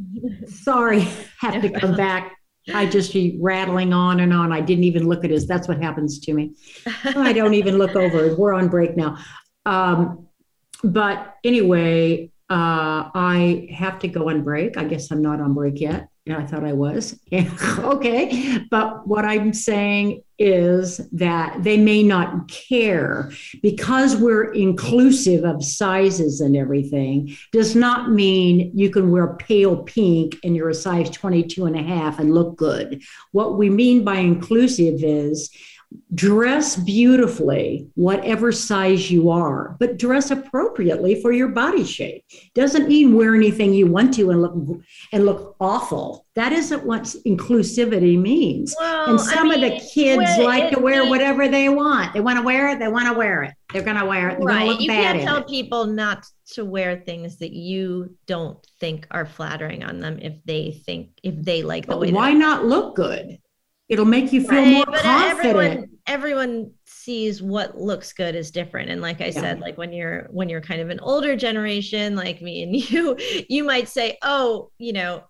[0.47, 1.01] sorry,
[1.41, 2.37] have to come back.
[2.73, 4.53] I just be rattling on and on.
[4.53, 5.47] I didn't even look at his.
[5.47, 6.55] That's what happens to me.
[7.05, 8.35] I don't even look over.
[8.37, 9.19] We're on break now.
[9.67, 10.29] Um,
[10.85, 14.77] but anyway, uh, I have to go on break.
[14.77, 16.09] I guess I'm not on break yet.
[16.25, 17.19] Yeah, I thought I was.
[17.33, 18.59] Yeah, okay.
[18.71, 23.31] But what I'm saying is that they may not care
[23.63, 30.37] because we're inclusive of sizes and everything does not mean you can wear pale pink
[30.45, 33.03] and you're a size 22 and a half and look good.
[33.31, 35.51] What we mean by inclusive is
[36.15, 42.25] dress beautifully, whatever size you are, but dress appropriately for your body shape.
[42.55, 46.27] Doesn't mean wear anything you want to and look and look awful.
[46.35, 48.75] That isn't what inclusivity means.
[48.79, 52.15] Well, and some I mean, of the kids like to wear whatever they want.
[52.15, 52.79] They want to wear it.
[52.79, 53.55] They want to wear it.
[53.73, 54.39] They're going to wear it.
[54.39, 54.81] They're right.
[54.81, 55.49] you can't tell it.
[55.49, 60.81] people not to wear things that you don't think are flattering on them if they
[60.85, 62.13] think if they like the way.
[62.13, 63.39] Why not look good?
[63.89, 65.57] It'll make you feel right, more uh, confident.
[65.57, 68.91] Everyone, everyone sees what looks good is different.
[68.91, 69.41] And like I yeah.
[69.41, 73.17] said, like when you're when you're kind of an older generation like me and you,
[73.49, 75.25] you might say, oh, you know,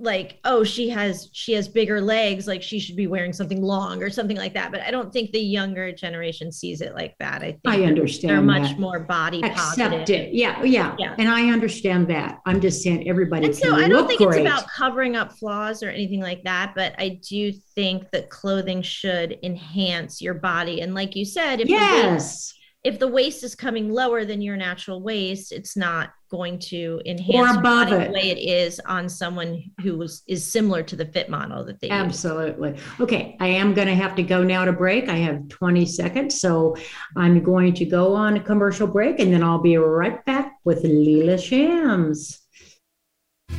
[0.00, 4.00] like oh she has she has bigger legs like she should be wearing something long
[4.02, 4.70] or something like that.
[4.70, 7.42] But i don't think the younger generation sees it like that.
[7.42, 8.78] I think i understand they're much that.
[8.78, 10.10] more body accept positive.
[10.10, 11.16] it yeah, yeah, yeah.
[11.18, 12.38] And i understand that.
[12.46, 14.40] I'm just saying everybody and so i don't think great.
[14.40, 18.82] it's about covering up flaws or anything like that but i do think that clothing
[18.82, 20.80] should enhance your body.
[20.80, 22.54] And like you said if yes
[22.88, 27.56] if the waist is coming lower than your natural waist, it's not going to enhance
[27.56, 28.06] or above it.
[28.08, 31.80] the way it is on someone who is, is similar to the fit model that
[31.80, 32.80] they absolutely use.
[33.00, 36.38] okay i am going to have to go now to break i have 20 seconds
[36.38, 36.76] so
[37.16, 40.84] i'm going to go on a commercial break and then i'll be right back with
[40.84, 42.42] leila shams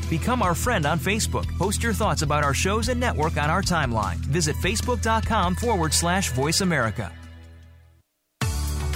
[0.10, 1.46] Become our friend on Facebook.
[1.58, 4.16] Post your thoughts about our shows and network on our timeline.
[4.16, 7.12] Visit facebook.com forward slash voice America.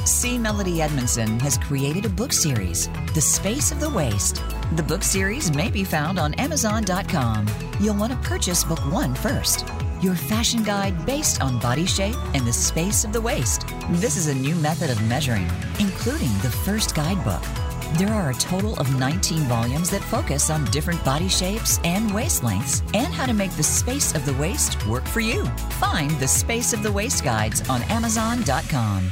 [0.05, 0.37] C.
[0.37, 4.41] Melody Edmondson has created a book series, The Space of the Waist.
[4.75, 7.47] The book series may be found on Amazon.com.
[7.79, 9.65] You'll want to purchase book one first.
[10.01, 13.65] Your fashion guide based on body shape and the space of the waist.
[13.91, 17.43] This is a new method of measuring, including the first guidebook.
[17.97, 22.43] There are a total of 19 volumes that focus on different body shapes and waist
[22.43, 25.45] lengths and how to make the space of the waist work for you.
[25.79, 29.11] Find the Space of the Waist guides on Amazon.com.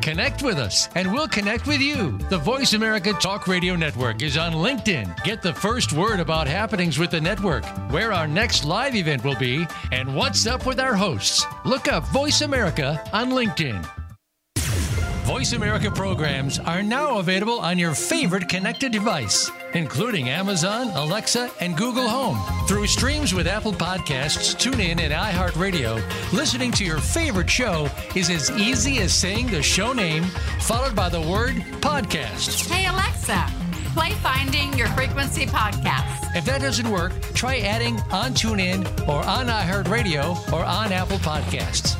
[0.00, 2.16] Connect with us, and we'll connect with you.
[2.30, 5.22] The Voice America Talk Radio Network is on LinkedIn.
[5.24, 9.36] Get the first word about happenings with the network, where our next live event will
[9.36, 11.44] be, and what's up with our hosts.
[11.66, 13.86] Look up Voice America on LinkedIn.
[15.24, 21.76] Voice America programs are now available on your favorite connected device, including Amazon, Alexa, and
[21.76, 22.38] Google Home.
[22.66, 26.02] Through streams with Apple Podcasts, TuneIn, and iHeartRadio,
[26.32, 30.24] listening to your favorite show is as easy as saying the show name
[30.60, 32.70] followed by the word podcast.
[32.70, 33.46] Hey, Alexa,
[33.94, 36.36] play Finding Your Frequency podcast.
[36.36, 41.96] If that doesn't work, try adding on TuneIn or on iHeartRadio or on Apple Podcasts.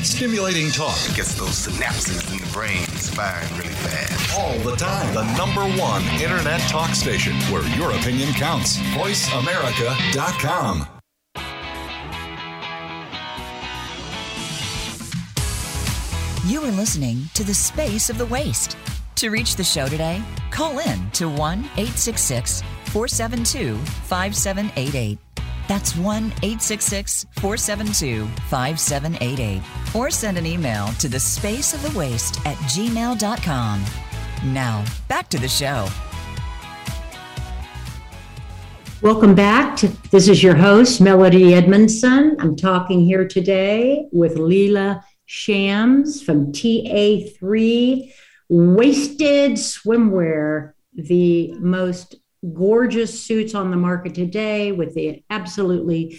[0.00, 2.84] Stimulating talk gets those synapses in the brain
[3.16, 4.19] firing really fast.
[4.38, 5.14] All the time.
[5.14, 8.76] The number one internet talk station where your opinion counts.
[8.94, 10.86] VoiceAmerica.com.
[16.46, 18.76] You are listening to The Space of the Waist.
[19.16, 25.18] To reach the show today, call in to 1 866 472 5788.
[25.68, 29.62] That's 1 866 472 5788.
[29.94, 33.84] Or send an email to the space of the waist at gmail.com.
[34.44, 35.86] Now, back to the show.
[39.02, 42.36] Welcome back to this is your host, Melody Edmondson.
[42.40, 48.12] I'm talking here today with Leila Shams from TA3
[48.48, 52.14] Wasted Swimwear, the most
[52.54, 56.18] gorgeous suits on the market today with the absolutely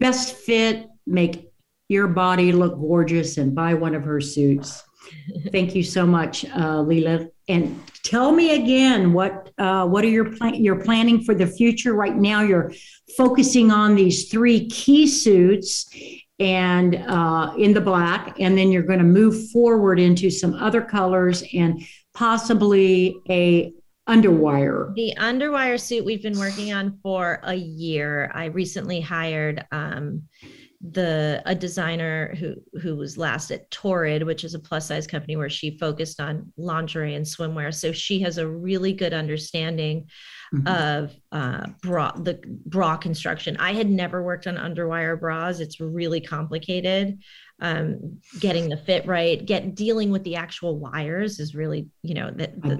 [0.00, 1.52] best fit, make
[1.88, 4.82] your body look gorgeous, and buy one of her suits.
[5.52, 6.84] Thank you so much, uh.
[7.48, 10.56] And tell me again what uh, what are your plan?
[10.56, 12.42] You're planning for the future right now.
[12.42, 12.72] You're
[13.16, 15.88] focusing on these three key suits
[16.38, 20.82] and uh, in the black, and then you're going to move forward into some other
[20.82, 21.82] colors and
[22.14, 23.72] possibly a
[24.08, 24.94] underwire.
[24.94, 28.30] The underwire suit we've been working on for a year.
[28.34, 30.22] I recently hired um,
[30.80, 35.36] the a designer who who was last at Torrid, which is a plus size company
[35.36, 37.74] where she focused on lingerie and swimwear.
[37.74, 40.08] So she has a really good understanding
[40.54, 40.66] Mhm.
[40.66, 43.56] of uh, bra the bra construction.
[43.58, 45.60] I had never worked on underwire bras.
[45.60, 47.22] It's really complicated.
[47.60, 52.30] Um, getting the fit right, get dealing with the actual wires is really you know
[52.30, 52.76] the, the,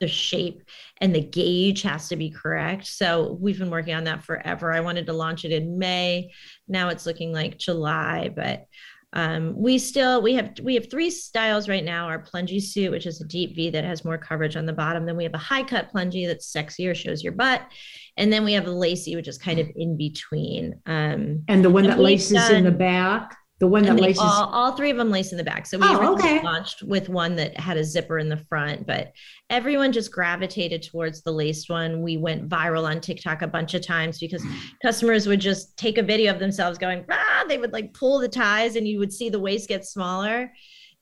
[0.00, 0.62] the shape
[1.00, 2.86] and the gauge has to be correct.
[2.86, 4.72] So we've been working on that forever.
[4.72, 6.30] I wanted to launch it in May.
[6.68, 8.66] Now it's looking like July, but
[9.14, 12.06] um, we still we have we have three styles right now.
[12.06, 15.04] Our plungy suit, which is a deep V that has more coverage on the bottom.
[15.04, 17.62] Then we have a high cut plungy that's sexier, shows your butt,
[18.16, 20.80] and then we have a lacy, which is kind of in between.
[20.86, 24.18] Um, And the one And that laces in the back, the one that laces.
[24.20, 25.66] all, all three of them lace in the back.
[25.66, 26.42] So we Oh, okay.
[26.42, 29.12] launched with one that had a zipper in the front, but
[29.50, 32.02] everyone just gravitated towards the laced one.
[32.02, 34.44] We went viral on TikTok a bunch of times because
[34.82, 38.28] customers would just take a video of themselves going, ah, they would like pull the
[38.28, 40.52] ties and you would see the waist get smaller.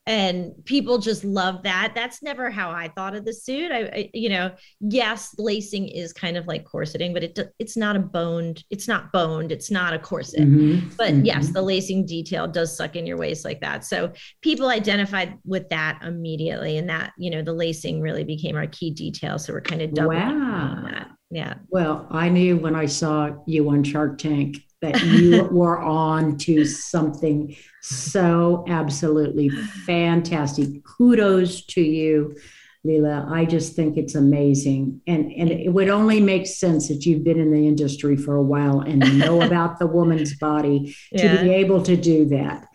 [0.07, 1.93] And people just love that.
[1.93, 3.71] That's never how I thought of the suit.
[3.71, 7.95] I, I you know, yes, lacing is kind of like corseting, but it it's not
[7.95, 11.25] a boned, it's not boned, it's not a corset Mhm, but mhm.
[11.25, 14.11] yes the lacing detail does suck in your waist like that so
[14.41, 18.91] people identified with that immediately and that you know the lacing really became our key
[18.91, 20.81] detail so we're kind of doubling Wow.
[20.83, 25.79] that yeah Well, I knew when I saw you on Shark Tank that you were
[25.79, 30.83] on to something so absolutely fantastic.
[30.83, 32.35] Kudos to you,
[32.83, 33.27] Leila.
[33.29, 35.01] I just think it's amazing.
[35.07, 38.43] And and it would only make sense that you've been in the industry for a
[38.43, 41.43] while and know about the woman's body to Yeah.
[41.43, 42.65] be able to do that.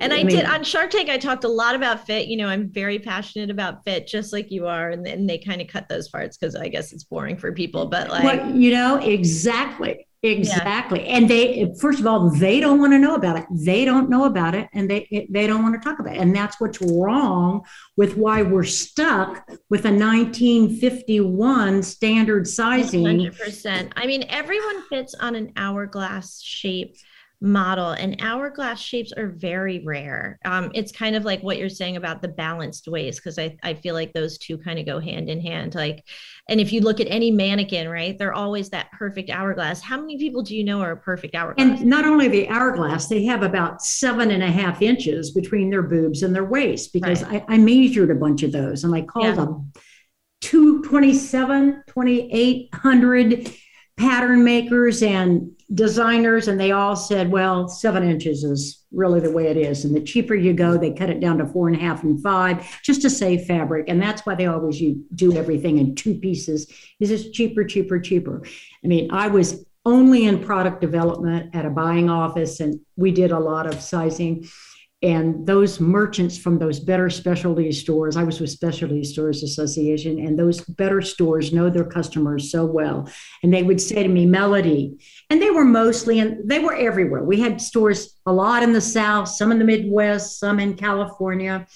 [0.00, 2.38] and i, I mean- did on shark tank i talked a lot about fit you
[2.38, 5.68] know i'm very passionate about fit just like you are and then they kind of
[5.68, 8.96] cut those parts because i guess it's boring for people but like Well, you know,
[8.96, 10.05] exactly.
[10.26, 11.06] Exactly.
[11.06, 13.46] And they first of all, they don't want to know about it.
[13.50, 16.20] They don't know about it and they they don't want to talk about it.
[16.20, 17.64] And that's what's wrong
[17.96, 23.04] with why we're stuck with a 1951 standard sizing.
[23.04, 23.92] 100%.
[23.96, 26.96] I mean, everyone fits on an hourglass shape
[27.42, 31.96] model and hourglass shapes are very rare um, it's kind of like what you're saying
[31.96, 35.28] about the balanced waist because I, I feel like those two kind of go hand
[35.28, 36.02] in hand like
[36.48, 40.16] and if you look at any mannequin right they're always that perfect hourglass how many
[40.16, 43.42] people do you know are a perfect hourglass and not only the hourglass they have
[43.42, 47.44] about seven and a half inches between their boobs and their waist because right.
[47.48, 49.34] I, I, measured a bunch of those and i called yeah.
[49.34, 49.72] them
[50.40, 53.52] 227 2800
[53.96, 59.46] pattern makers and designers and they all said, well, seven inches is really the way
[59.46, 59.84] it is.
[59.84, 62.22] And the cheaper you go, they cut it down to four and a half and
[62.22, 63.86] five just to save fabric.
[63.88, 64.80] And that's why they always
[65.14, 66.72] do everything in two pieces.
[67.00, 68.42] Is this cheaper, cheaper, cheaper?
[68.84, 73.30] I mean, I was only in product development at a buying office and we did
[73.30, 74.48] a lot of sizing
[75.02, 80.38] and those merchants from those better specialty stores i was with specialty stores association and
[80.38, 83.08] those better stores know their customers so well.
[83.42, 87.24] And they would say to me melody and they were mostly and they were everywhere.
[87.24, 91.66] We had stores a lot in the south some in the midwest some in california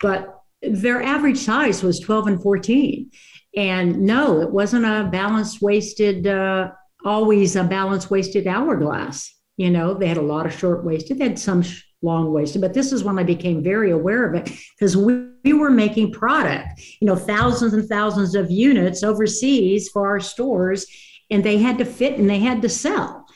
[0.00, 3.10] but their average size was 12 and 14
[3.56, 6.70] and no it wasn't a balanced waisted uh,
[7.04, 9.92] always a balanced waisted hourglass you know?
[9.92, 12.60] They had a lot of short waisted they had some sh- long waisted.
[12.60, 16.12] But this is when I became very aware of it because we, we were making
[16.12, 20.86] product, you know, thousands and thousands of units overseas for our stores,
[21.30, 23.26] and they had to fit and they had to sell.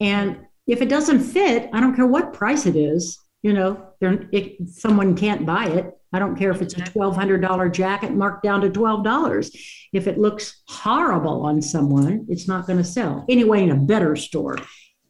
[0.00, 4.68] And if it doesn't fit, I don't care what price it is, you know, it,
[4.70, 5.92] someone can't buy it.
[6.12, 9.56] I don't care if it's a $1,200 jacket marked down to $12.
[9.92, 13.24] If it looks horrible on someone, it's not going to sell.
[13.28, 14.56] Anyway, in a better store,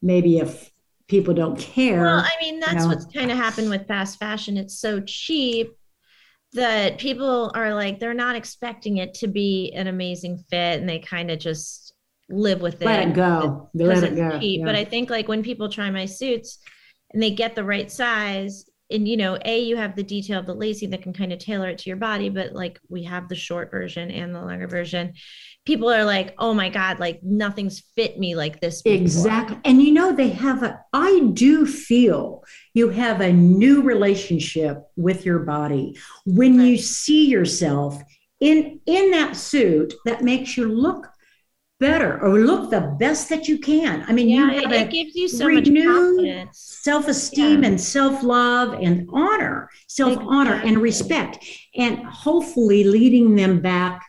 [0.03, 0.71] maybe if
[1.09, 2.03] people don't care.
[2.03, 2.89] Well, I mean, that's you know?
[2.89, 4.57] what's kind of happened with fast fashion.
[4.57, 5.73] It's so cheap
[6.53, 11.01] that people are like, they're not expecting it to be an amazing fit and they
[11.01, 11.93] kind of just
[12.31, 12.85] live with it.
[12.85, 13.69] Let it go.
[13.75, 14.39] Let it go.
[14.39, 14.61] Cheap.
[14.61, 14.65] Yeah.
[14.65, 16.59] But I think like when people try my suits
[17.13, 20.47] and they get the right size, and you know, a you have the detail of
[20.47, 23.29] the lacing that can kind of tailor it to your body, but like we have
[23.29, 25.15] the short version and the longer version
[25.65, 28.83] people are like, oh my God, like nothing's fit me like this.
[28.83, 29.01] Before.
[29.01, 29.59] Exactly.
[29.65, 35.25] And you know, they have a, I do feel you have a new relationship with
[35.25, 36.67] your body when right.
[36.67, 38.01] you see yourself
[38.41, 41.09] in in that suit that makes you look
[41.85, 44.05] better or look the best that you can.
[44.09, 45.69] I mean, yeah, you have it, gives you so much
[46.53, 47.69] self-esteem yeah.
[47.69, 50.71] and self-love and honor, self-honor exactly.
[50.71, 51.45] and respect,
[51.77, 54.03] and hopefully leading them back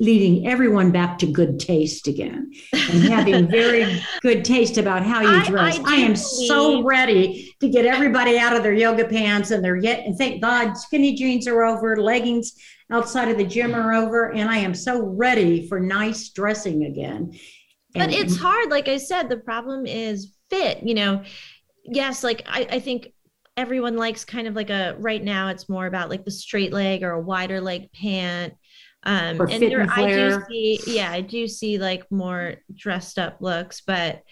[0.00, 5.44] leading everyone back to good taste again and having very good taste about how you
[5.44, 5.78] dress.
[5.78, 9.64] I, I, I am so ready to get everybody out of their yoga pants and
[9.64, 12.54] their yet and thank God skinny jeans are over, leggings
[12.90, 17.36] outside of the gym are over, and I am so ready for nice dressing again.
[17.94, 21.24] And, but it's hard, like I said, the problem is fit, you know.
[21.84, 23.12] Yes, like I, I think
[23.56, 27.02] everyone likes kind of like a right now it's more about like the straight leg
[27.02, 28.52] or a wider leg pant
[29.06, 33.80] um, and there, I do see, yeah, I do see like more dressed up looks,
[33.80, 34.22] but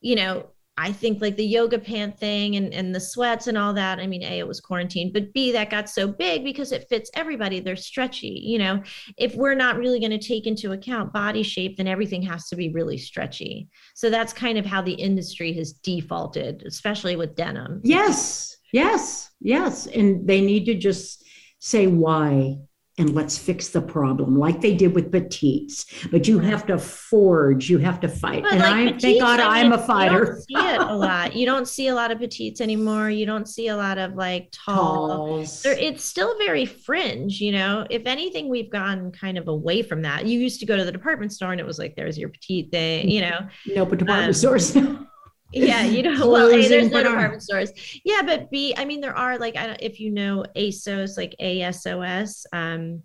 [0.00, 0.46] you know,
[0.78, 3.98] I think like the yoga pant thing and, and the sweats and all that.
[3.98, 7.10] I mean, A, it was quarantine, but B, that got so big because it fits
[7.14, 7.60] everybody.
[7.60, 8.40] They're stretchy.
[8.42, 8.82] You know,
[9.18, 12.56] if we're not really going to take into account body shape, then everything has to
[12.56, 13.68] be really stretchy.
[13.94, 17.80] So that's kind of how the industry has defaulted, especially with denim.
[17.84, 19.86] Yes, yes, yes.
[19.86, 21.24] And they need to just
[21.58, 22.58] say why
[22.98, 27.68] and let's fix the problem like they did with petites but you have to forge
[27.68, 28.42] you have to fight.
[28.42, 30.80] But and like i petites, thank god I am a fighter you don't see it
[30.80, 31.36] a lot.
[31.36, 33.10] You don't see a lot of petites anymore.
[33.10, 35.40] You don't see a lot of like tall.
[35.40, 37.86] It's still very fringe you know?
[37.90, 40.26] If anything we've gone kind of away from that.
[40.26, 42.70] You used to go to the department store and it was like there's your petite
[42.70, 43.40] thing you know?
[43.66, 44.76] No but department um, stores
[45.52, 47.72] yeah you know well a, there's no department stores
[48.04, 51.34] yeah but b i mean there are like I don't, if you know asos like
[51.40, 53.02] asos um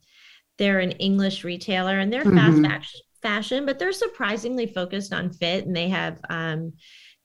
[0.58, 2.64] they're an english retailer and they're mm-hmm.
[2.64, 6.74] fast fashion but they're surprisingly focused on fit and they have um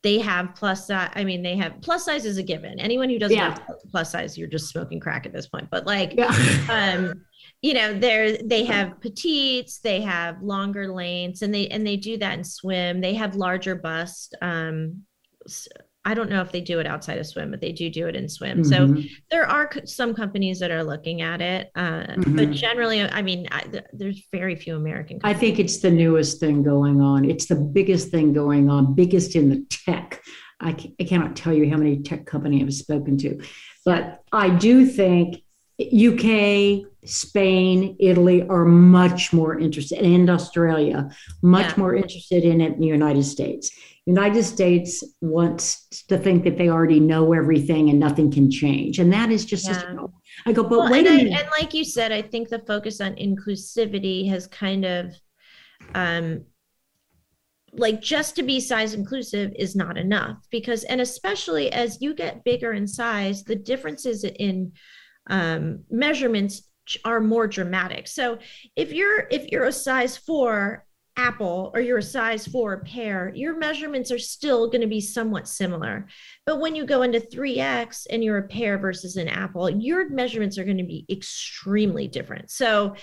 [0.03, 3.19] they have plus size i mean they have plus size is a given anyone who
[3.19, 3.51] doesn't yeah.
[3.51, 6.29] have plus size you're just smoking crack at this point but like yeah.
[6.71, 7.25] um
[7.63, 12.19] you know they're they have petites they have longer lengths and they and they do
[12.19, 15.03] that in swim they have larger bust um
[16.05, 18.15] I don't know if they do it outside of swim, but they do do it
[18.15, 18.63] in swim.
[18.63, 19.03] Mm-hmm.
[19.03, 22.37] So there are some companies that are looking at it, uh, mm-hmm.
[22.37, 25.19] but generally, I mean, I, there's very few American.
[25.19, 25.37] Companies.
[25.37, 27.29] I think it's the newest thing going on.
[27.29, 30.23] It's the biggest thing going on, biggest in the tech.
[30.61, 33.41] I, I cannot tell you how many tech companies I've spoken to,
[33.85, 35.43] but I do think
[35.79, 41.11] UK, Spain, Italy are much more interested, and Australia,
[41.43, 41.75] much Yeah.
[41.77, 43.71] more interested in it than the United States.
[44.07, 49.13] United States wants to think that they already know everything and nothing can change, and
[49.13, 49.67] that is just.
[49.67, 50.07] Yeah.
[50.47, 51.41] I go, but Well, wait and, a I, minute.
[51.41, 55.15] and like you said, I think the focus on inclusivity has kind of,
[55.95, 56.45] um,
[57.73, 62.45] like just to be size inclusive is not enough because, and especially as you get
[62.45, 64.73] bigger in size, the differences in
[65.29, 66.63] um, measurements
[67.05, 68.07] are more dramatic.
[68.07, 68.39] So
[68.77, 73.57] if you're if you're a size four apple or you're a size four pear, your
[73.57, 76.07] measurements are still going to be somewhat similar.
[76.45, 80.59] But when you go into 3x and you're a pear versus an apple, your measurements
[80.59, 82.51] are going to be extremely different.
[82.51, 82.97] So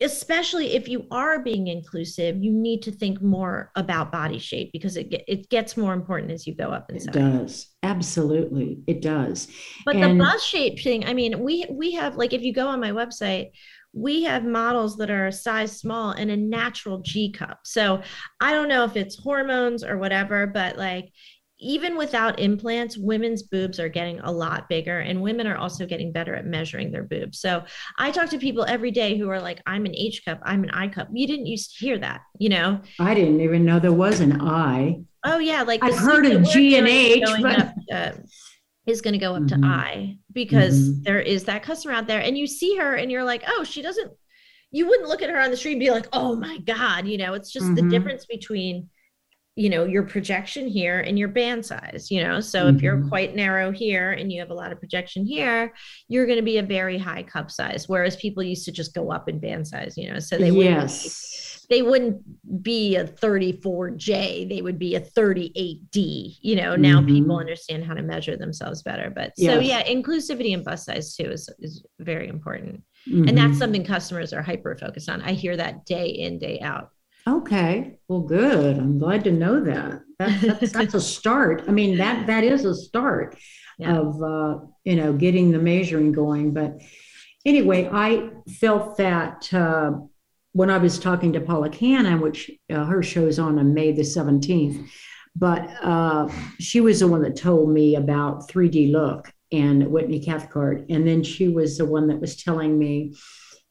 [0.00, 4.96] especially if you are being inclusive, you need to think more about body shape because
[4.96, 8.78] it it gets more important as you go up in It does absolutely.
[8.86, 9.48] It does.
[9.84, 12.68] But And- the bust shape thing, I mean, we we have like if you go
[12.68, 13.50] on my website,
[13.92, 17.60] we have models that are a size small and a natural G cup.
[17.64, 18.02] So
[18.40, 21.10] I don't know if it's hormones or whatever, but like
[21.60, 26.10] even without implants, women's boobs are getting a lot bigger and women are also getting
[26.10, 27.38] better at measuring their boobs.
[27.40, 27.62] So
[27.98, 30.70] I talk to people every day who are like, I'm an H cup, I'm an
[30.70, 31.08] I cup.
[31.12, 32.80] You didn't used to hear that, you know?
[32.98, 35.00] I didn't even know there was an I.
[35.24, 38.10] Oh yeah, like I've heard of G and H, but- up, uh,
[38.86, 39.48] is going to go up Mhm.
[39.48, 41.04] to I because Mhm.
[41.04, 43.82] there is that customer out there, and you see her, and you're like, oh, she
[43.82, 44.10] doesn't.
[44.72, 47.18] You wouldn't look at her on the street and be like, oh my god, you
[47.18, 47.90] know, it's just the Mhm.
[47.90, 48.88] difference between,
[49.60, 52.40] you know, your projection here and your band size, you know.
[52.40, 53.08] So if you're Mhm.
[53.10, 55.74] quite narrow here and you have a lot of projection here,
[56.08, 59.10] you're going to be a very high cup size, whereas people used to just go
[59.12, 61.66] up in band size, you know, so they wouldn't be- yes.
[61.68, 66.38] they wouldn't be a 34J, they would be a 38D.
[66.40, 67.08] You know, now Mhm.
[67.08, 69.12] people understand how to measure themselves better.
[69.14, 72.82] But so, yeah, inclusivity in bust size too is, is very important.
[73.28, 75.22] And that's something customers are hyper focused on.
[75.22, 76.88] I hear that day in, day out.
[77.28, 77.98] Okay.
[78.08, 78.78] Well, good.
[78.78, 80.00] I'm glad to know that.
[80.18, 81.64] that that's, that's a start.
[81.68, 83.36] I mean, that that is a start
[83.78, 83.98] Yeah.
[83.98, 86.52] of uh, you know getting the measuring going.
[86.52, 86.80] But
[87.44, 89.92] anyway, I felt that uh,
[90.52, 94.02] when I was talking to Paula Canna, which uh, her show's on on May the
[94.02, 94.88] 17th,
[95.36, 100.86] but uh, she was the one that told me about 3D Look and Whitney Cathcart,
[100.90, 103.14] and then she was the one that was telling me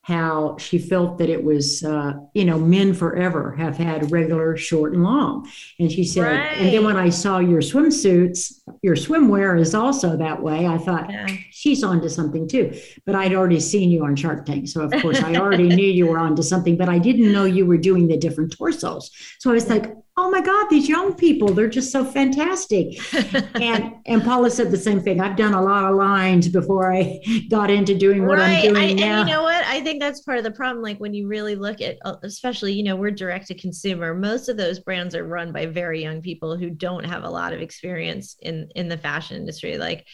[0.09, 4.93] how she felt that it was, uh, you know, men forever have had regular short
[4.93, 5.47] and long.
[5.79, 6.25] And she said,
[6.57, 10.65] and then when I saw your swimsuits, your swimwear is also that way.
[10.65, 11.27] I thought Yeah.
[11.51, 12.73] she's onto something too.
[13.05, 14.67] But I'd already seen you on Shark Tank.
[14.67, 17.67] So, of course, I already knew you were onto something, but I didn't know you
[17.67, 19.11] were doing the different torsos.
[19.37, 22.99] So I was like, oh my God, these young people, they're just so fantastic.
[23.55, 25.21] and and Paula said the same thing.
[25.21, 28.93] I've done a lot of lines before I got into doing what I'm doing I,
[28.93, 29.19] now.
[29.21, 29.63] And you know what?
[29.65, 30.83] I think that's part of the problem.
[30.83, 34.13] Like when you really look at, uh, especially, you know, we're direct to consumer.
[34.13, 37.53] Most of those brands are run by very young people who don't have a lot
[37.53, 39.77] of experience in in the fashion industry.
[39.77, 40.05] Like,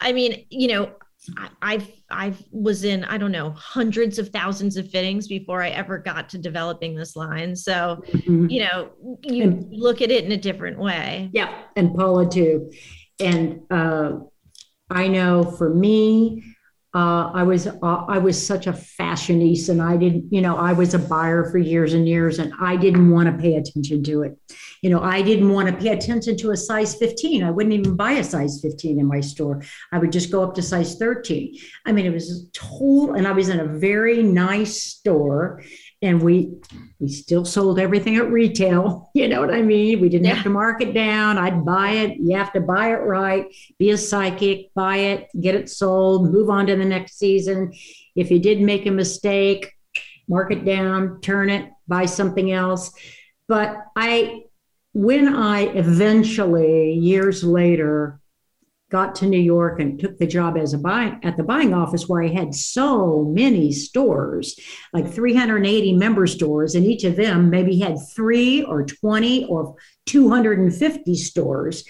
[0.00, 0.92] I mean, you know,
[1.62, 5.98] I've I've was in I don't know hundreds of thousands of fittings before I ever
[5.98, 7.54] got to developing this line.
[7.54, 8.50] So Mhm.
[8.50, 8.90] you know,
[9.22, 11.30] you And- look at it in a different way.
[11.32, 12.70] Yeah, and Paula too.
[13.20, 14.12] And uh,
[14.90, 16.42] I know for me,
[16.94, 20.72] uh, I was uh, I was such a fashionista, and I didn't, you know, I
[20.72, 24.22] was a buyer for years and years, and I didn't want to pay attention to
[24.22, 24.38] it.
[24.82, 27.44] You know, I didn't want to pay attention to a size 15.
[27.44, 29.62] I wouldn't even buy a size 15 in my store.
[29.92, 31.58] I would just go up to size 13.
[31.84, 35.62] I mean, it was total, and I was in a very nice store,
[36.00, 36.54] and we
[37.00, 39.10] we still sold everything at retail.
[39.18, 40.00] You know what I mean?
[40.00, 41.38] We didn't have to mark it down.
[41.38, 42.18] I'd buy it.
[42.20, 43.46] You have to buy it right.
[43.76, 47.72] Be a psychic, buy it, get it sold, move on to the next season.
[48.14, 49.72] If you did make a mistake,
[50.28, 52.92] mark it down, turn it, buy something else.
[53.48, 54.42] But I,
[54.92, 58.17] when I eventually, years later,
[58.90, 62.08] got to New York and took the job as a buy at the buying office
[62.08, 64.58] where I had so many stores,
[64.92, 65.14] like mm-hmm.
[65.14, 69.76] 380 member stores, and each of them maybe had three or 20 or
[70.06, 71.84] 250 stores.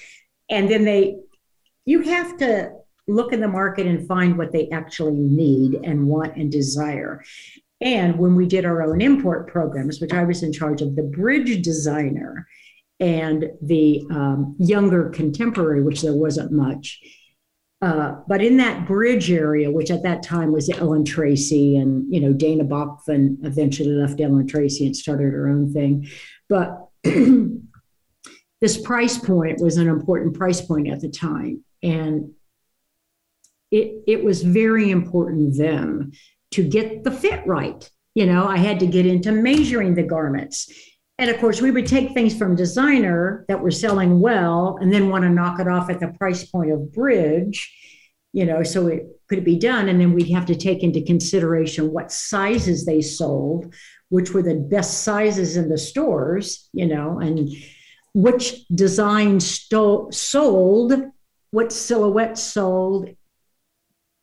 [0.50, 1.16] And then they,
[1.84, 2.72] you have to
[3.06, 7.24] look in the market and find what they actually need and want and desire.
[7.80, 11.04] And when we did our own import programs, which I was in charge of, the
[11.04, 12.48] bridge designer
[13.00, 17.00] and the um, younger contemporary, which there wasn't much.
[17.80, 22.20] Uh, but in that bridge area, which at that time was Ellen Tracy, and you
[22.20, 26.08] know Dana Buchman eventually left Ellen Tracy and started her own thing.
[26.48, 26.88] But
[28.60, 32.32] this price point was an important price point at the time, and
[33.70, 36.12] it, it was very important then
[36.52, 37.88] to get the fit right.
[38.14, 40.72] You know, I had to get into measuring the garments.
[41.18, 45.08] And of course, we would take things from designer that were selling well and then
[45.08, 47.74] want to knock it off at the price point of bridge,
[48.32, 49.88] you know, so it could be done.
[49.88, 53.74] And then we'd have to take into consideration what sizes they sold,
[54.10, 57.50] which were the best sizes in the stores, you know, and
[58.14, 60.92] which design sto- sold,
[61.50, 63.08] what silhouettes sold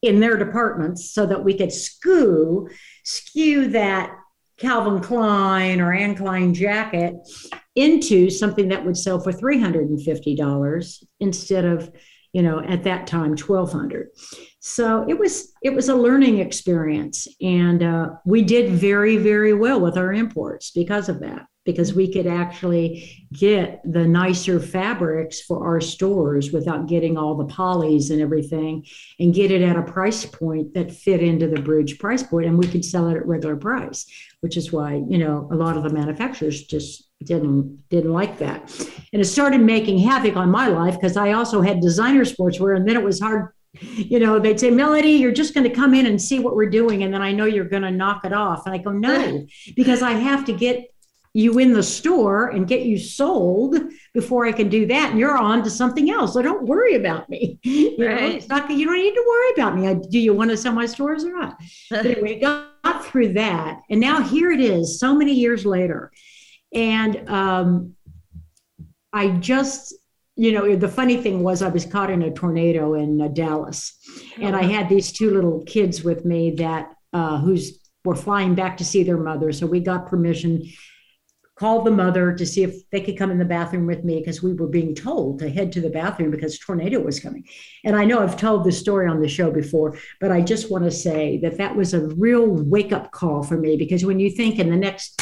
[0.02, 2.70] in their departments so that we could skew
[3.04, 4.16] skew that
[4.58, 7.16] Calvin Klein or Anne Klein jacket
[7.76, 11.92] into something that would sell for $350 instead of,
[12.32, 14.10] you know, at that time 1200
[14.66, 19.80] so it was it was a learning experience and uh, we did very very well
[19.80, 25.66] with our imports because of that because we could actually get the nicer fabrics for
[25.66, 28.86] our stores without getting all the polys and everything
[29.20, 32.58] and get it at a price point that fit into the bridge price point and
[32.58, 34.06] we could sell it at regular price
[34.42, 38.62] which is why you know a lot of the manufacturers just didn't didn't like that
[39.12, 42.88] and it started making havoc on my life because i also had designer sportswear and
[42.88, 43.52] then it was hard
[43.82, 46.70] you know, they'd say, Melody, you're just going to come in and see what we're
[46.70, 47.04] doing.
[47.04, 48.66] And then I know you're going to knock it off.
[48.66, 49.46] And I go, no,
[49.76, 50.95] because I have to get
[51.36, 53.76] you in the store and get you sold
[54.14, 55.10] before I can do that.
[55.12, 56.32] And you're on to something else.
[56.32, 57.60] So don't worry about me.
[57.96, 58.42] You right.
[58.50, 59.88] know, not, you don't need to worry about me.
[59.88, 61.58] I, do you want to sell my stores or not?
[61.90, 63.82] But anyway, got, got through that.
[63.90, 66.12] And now here it is, so many years later.
[66.74, 67.96] And um,
[69.14, 69.94] I just,
[70.36, 73.98] you know, the funny thing was I was caught in a tornado in uh, Dallas.
[74.42, 78.78] And I had these two little kids with me that, uh, who's, were flying back
[78.78, 79.52] to see their mother.
[79.52, 80.64] So we got permission
[81.58, 84.44] called the mother to see if they could come in the bathroom with me because
[84.44, 87.46] we were being told to head to the bathroom because tornado was coming.
[87.86, 90.84] And I know I've told this story on the show before, but I just want
[90.84, 94.30] to say that that was a real wake up call for me because when you
[94.30, 95.22] think in the next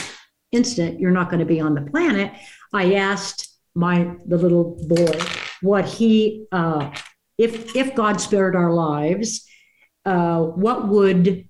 [0.51, 2.33] instant you're not going to be on the planet,
[2.73, 5.19] I asked my the little boy
[5.61, 6.91] what he uh,
[7.37, 9.47] if if God spared our lives,
[10.05, 11.47] uh, what would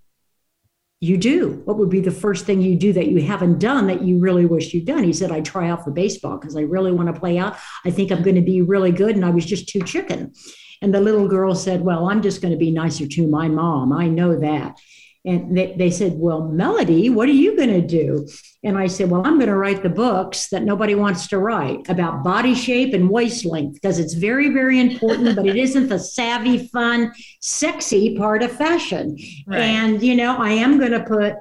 [1.03, 1.61] you do?
[1.65, 4.45] What would be the first thing you do that you haven't done that you really
[4.45, 5.03] wish you'd done?
[5.03, 7.57] He said, I try out for baseball because I really want to play out.
[7.83, 9.15] I think I'm going to be really good.
[9.15, 10.33] And I was just too chicken.
[10.81, 13.91] And the little girl said, Well, I'm just going to be nicer to my mom.
[13.91, 14.79] I know that.
[15.25, 18.27] And they, they said, Well, Melody, what are you going to do?
[18.63, 21.87] And I said, Well, I'm going to write the books that nobody wants to write
[21.89, 25.99] about body shape and waist length because it's very, very important, but it isn't the
[25.99, 29.17] savvy, fun, sexy part of fashion.
[29.47, 29.59] Right.
[29.61, 31.35] And, you know, I am going to put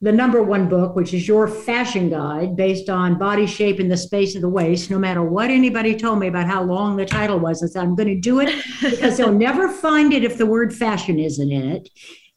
[0.00, 3.96] the number one book, which is your fashion guide based on body shape and the
[3.96, 7.38] space of the waist, no matter what anybody told me about how long the title
[7.38, 10.46] was, I said, I'm going to do it because they'll never find it if the
[10.46, 11.88] word fashion isn't in it.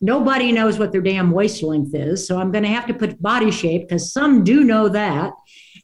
[0.01, 2.25] Nobody knows what their damn waist length is.
[2.27, 5.33] So I'm going to have to put body shape because some do know that.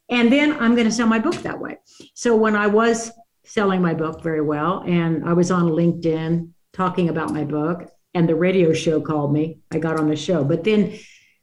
[0.10, 1.78] And then I'm going to sell my book that way.
[2.16, 3.12] So when I was
[3.46, 8.28] selling my book very well, and I was on LinkedIn talking about my book, and
[8.28, 10.44] the radio show called me, I got on the show.
[10.44, 10.98] But then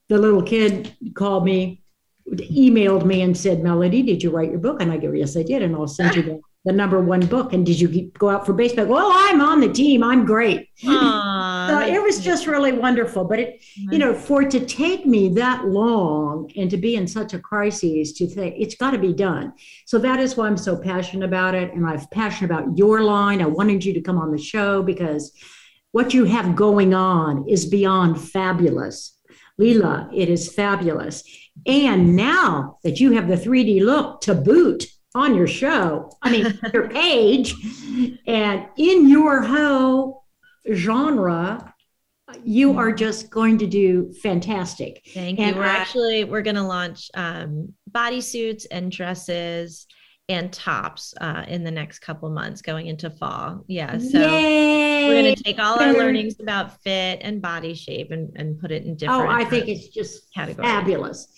[0.08, 1.82] the little kid called me,
[2.28, 4.82] emailed me, and said, Melody, did you write your book?
[4.82, 5.62] And I go, Yes, I did.
[5.62, 7.52] And I'll send you the the number one book.
[7.52, 8.86] And did you go out for baseball?
[8.86, 10.02] Well, I'm on the team.
[10.02, 10.68] I'm great.
[10.82, 13.24] Aww, so it was just really wonderful.
[13.24, 17.06] But it, you know, for it to take me that long and to be in
[17.06, 19.52] such a crisis to say it's got to be done.
[19.86, 21.72] So that is why I'm so passionate about it.
[21.72, 23.42] And I'm passionate about your line.
[23.42, 25.32] I wanted you to come on the show because
[25.92, 29.16] what you have going on is beyond fabulous.
[29.58, 31.22] Leila, it is fabulous.
[31.66, 36.58] And now that you have the 3D look to boot, on your show, I mean,
[36.72, 37.54] your page,
[38.26, 40.24] and in your whole
[40.72, 41.74] genre,
[42.42, 45.02] you are just going to do fantastic.
[45.14, 45.60] Thank and you.
[45.60, 49.86] We're I, actually we're going to launch um, bodysuits and dresses
[50.28, 53.62] and tops uh, in the next couple months going into fall.
[53.68, 53.98] Yeah.
[53.98, 55.06] So Yay!
[55.06, 58.72] we're going to take all our learnings about fit and body shape and, and put
[58.72, 59.22] it in different.
[59.22, 60.66] Oh, I think it's just categories.
[60.66, 61.28] fabulous.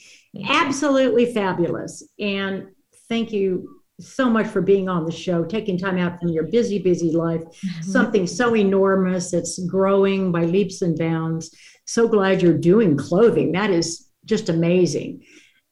[0.49, 2.09] Absolutely fabulous.
[2.21, 2.69] And
[3.09, 6.79] thank you so much for being on the show, taking time out from your busy,
[6.79, 7.41] busy life.
[7.41, 7.83] Mm-hmm.
[7.83, 11.55] Something so enormous that's growing by leaps and bounds.
[11.87, 13.53] So glad you're doing clothing.
[13.53, 15.25] That is just amazing.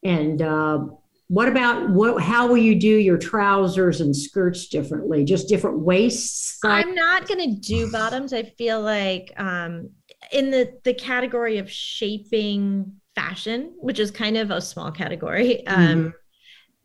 [0.02, 0.86] And uh,
[1.28, 2.22] what about what?
[2.22, 5.24] How will you do your trousers and skirts differently?
[5.24, 6.58] Just different waists?
[6.64, 8.32] I'm not going to do bottoms.
[8.32, 9.90] I feel like um,
[10.32, 15.66] in the the category of shaping fashion, which is kind of a small category.
[15.66, 16.08] Um, mm-hmm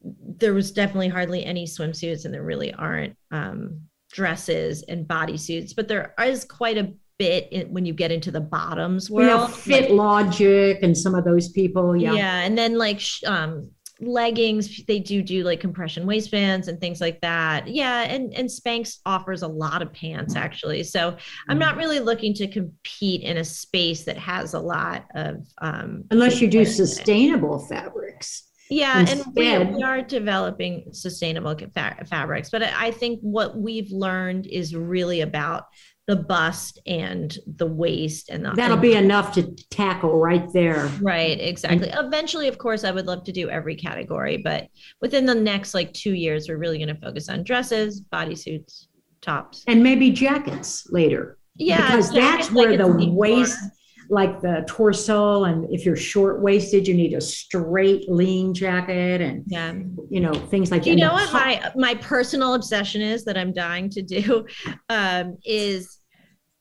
[0.04, 3.82] there was definitely hardly any swimsuits and there really aren't um,
[4.12, 8.39] dresses and bodysuits, but there is quite a bit in, when you get into the
[8.39, 9.54] bottoms We have world.
[9.56, 11.95] Fit like- Logic and some of those people.
[11.97, 12.14] Yeah.
[12.14, 12.39] yeah.
[12.41, 13.72] and then like sh- um
[14.02, 19.00] leggings they do do like compression waistbands and things like that yeah and and spanx
[19.06, 21.18] offers a lot of pants actually so
[21.50, 26.06] i'm not really looking to compete in a space that has a lot of um
[26.12, 26.88] Unless you do pants in it.
[26.88, 28.49] sustainable fabrics.
[28.70, 34.47] Yeah and we, we are developing sustainable fa- fabrics but I think what we've learned
[34.47, 35.63] is really about
[36.07, 40.88] the bust and the waist and the That'll and- be enough to tackle right there.
[41.01, 41.88] Right, exactly.
[41.93, 44.70] Eventually, of course, I would love to do every category, but
[45.01, 48.88] within the next like two years, we're really going to focus on dresses, bodysuits,
[49.22, 49.63] tops.
[49.67, 51.38] And maybe jackets later.
[51.57, 53.72] Yeah, Because that's where like, the it's deep waist, core.
[54.10, 59.43] Like the torso, and if you're short waisted, you need a straight, lean jacket and,
[59.47, 59.74] Yeah.
[60.10, 63.53] you know, things like Do you know what my my personal obsession is that I'm
[63.53, 64.45] dying to do?
[64.89, 65.99] Um, is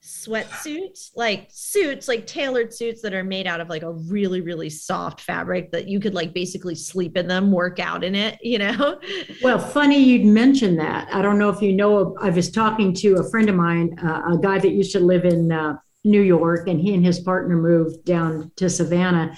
[0.03, 4.70] sweatsuits, like suits, like tailored suits that are made out of like a really, really
[4.70, 8.59] soft fabric that you could like basically sleep in them, work out in it, you
[8.59, 8.99] know?
[9.42, 11.09] Well, funny you'd mention that.
[11.12, 14.34] I don't know if you know, I was talking to a friend of mine, uh,
[14.34, 15.76] a guy that used to live in uh,
[16.09, 19.36] New York, and he and his partner moved down to Savannah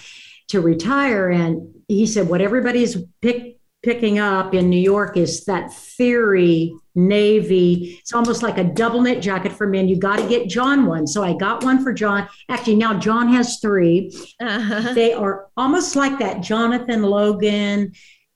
[0.49, 1.29] to retire.
[1.29, 7.99] And he said, what everybody's pick, picking up in New York is that theory navy.
[8.01, 9.89] It's almost like a double knit jacket for men.
[9.89, 11.07] You got to get John one.
[11.07, 12.29] So I got one for John.
[12.49, 14.13] Actually, now John has three.
[14.41, 14.93] Uh-huh.
[14.93, 17.93] They are almost like that Jonathan Logan,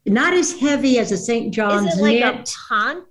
[0.07, 1.53] not as heavy as a St.
[1.53, 2.51] John's Is it like knit.
[2.51, 3.05] a Ponte?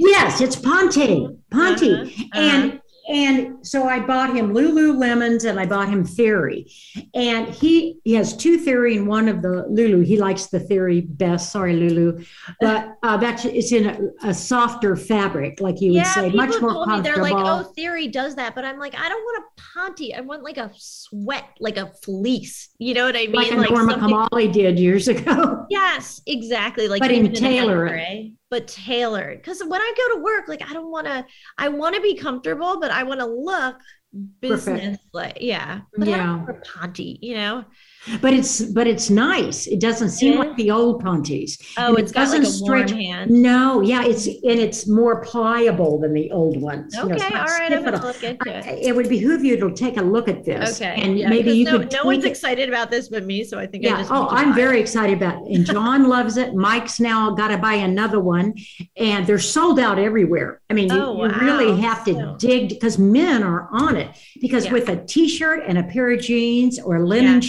[0.00, 1.38] Yes, it's Ponte.
[1.50, 1.82] Ponte.
[1.82, 2.28] Uh-huh, uh-huh.
[2.34, 2.79] And
[3.10, 6.70] and so I bought him Lululemons and I bought him Theory.
[7.14, 10.00] And he he has two Theory and one of the Lulu.
[10.02, 11.50] He likes the Theory best.
[11.50, 12.24] Sorry, Lulu.
[12.60, 16.60] But uh, that's it's in a, a softer fabric, like you would yeah, say, much
[16.60, 17.02] more comfortable.
[17.02, 20.14] they're like, oh, Theory does that, but I'm like, I don't want a Ponte.
[20.16, 22.68] I want like a sweat, like a fleece.
[22.78, 23.32] You know what I mean?
[23.32, 25.66] like a Norma something- Kamali did years ago.
[25.70, 26.88] Yes, exactly.
[26.88, 27.92] Like But in even a tailor it.
[27.92, 29.38] lingerie, but tailored.
[29.38, 31.24] Because when I go to work, like I don't want to.
[31.58, 33.76] I want to be comfortable, but I want to look
[34.40, 35.82] business like yeah.
[35.96, 36.16] But I Yeah.
[36.18, 37.64] don't want a Ponte, you know.
[38.22, 39.66] But it's but it's nice.
[39.66, 41.58] It doesn't seem like the old Pontes.
[41.76, 43.30] Oh, it it's got like a doesn't warm stretch- hand.
[43.30, 46.94] No, yeah, it's and it's more pliable than the old ones.
[46.94, 47.70] You know, Okay, all right.
[47.72, 48.64] I'm gonna look into it.
[48.66, 50.80] I- It would behoove you to take a look at this.
[50.80, 51.92] Okay, and yeah, maybe you no, could.
[51.92, 52.28] no one's it.
[52.30, 53.98] excited about this but me, so I think I Yeah.
[53.98, 54.10] just.
[54.10, 54.82] Oh, I'm very it.
[54.82, 55.54] excited about it.
[55.54, 56.54] And John loves it.
[56.54, 58.54] Mike's now got to buy another one,
[58.96, 60.62] and they're sold out everywhere.
[60.70, 61.76] I mean, you, Oh, you really wow.
[61.76, 64.08] have to So- dig because men are on it.
[64.40, 64.72] Because Yeah.
[64.72, 67.40] with a t-shirt and a pair of jeans or a linen Yeah.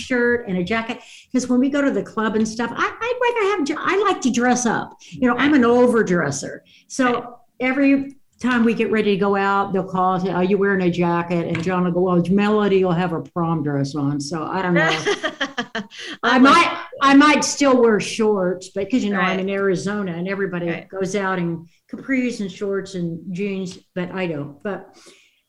[0.42, 1.00] Shirt and a jacket,
[1.32, 3.88] because when we go to the club and stuff, I, I'd rather have.
[3.88, 4.98] I like to dress up.
[5.10, 9.84] You know, I'm an overdresser, so every time we get ready to go out, they'll
[9.88, 11.48] call and say, Are you wearing a jacket?
[11.48, 14.20] And John will go, Well, Melody will have her prom dress on.
[14.20, 14.90] So I don't know.
[16.24, 20.28] I might I might still wear shorts, but because you know I'm in Arizona and
[20.28, 20.90] everybody Right.
[20.90, 24.62] goes out in capris and shorts and jeans, but I don't.
[24.64, 24.98] But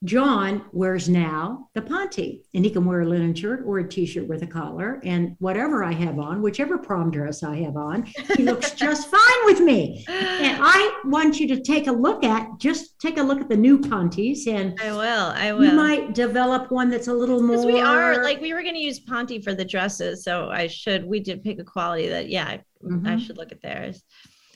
[0.04, 2.18] John wears now the Ponte,
[2.54, 5.84] and he can wear a linen shirt or a t-shirt with a collar, and whatever
[5.84, 8.04] I have on, whichever prom dress I have on,
[8.36, 10.04] he looks just fine with me.
[10.08, 13.56] And I want you to take a look at just take a look at the
[13.56, 14.98] new Pontes, and I will.
[15.36, 15.64] I will.
[15.66, 17.56] you might develop one that's a little more.
[17.58, 20.66] Because we are like we were going to use Ponte for the dresses, so I
[20.66, 21.04] should.
[21.04, 23.20] We did pick a quality that yeah, I Mhm.
[23.20, 24.02] should look at theirs.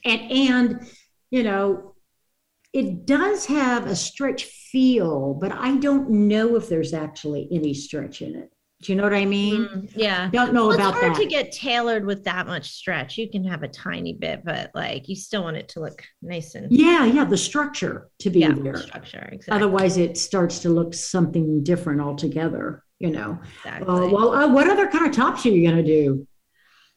[0.05, 0.87] and and
[1.31, 1.95] you know
[2.77, 8.21] it does have a stretch feel but i don't know if there's actually any stretch
[8.21, 8.51] in it
[8.83, 11.21] do you know what i mean Mm, yeah, don't know Well, about it's hard that
[11.23, 13.17] to get tailored with that much stretch.
[13.17, 16.55] You can have a tiny bit, but like you still want it to look nice
[16.55, 19.27] and yeah yeah the structure to be yeah, there structure.
[19.33, 19.53] Exactly.
[19.57, 23.89] otherwise it starts to look something different altogether you know exactly.
[23.89, 26.27] uh, well uh, what other kind of tops are you going to do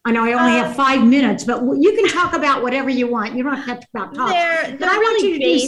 [0.05, 3.07] I know I only Uh, have five minutes, but you can talk about whatever you
[3.07, 3.35] want.
[3.35, 4.31] You don't have to talk about tops.
[4.31, 5.45] they're but they're I want really you to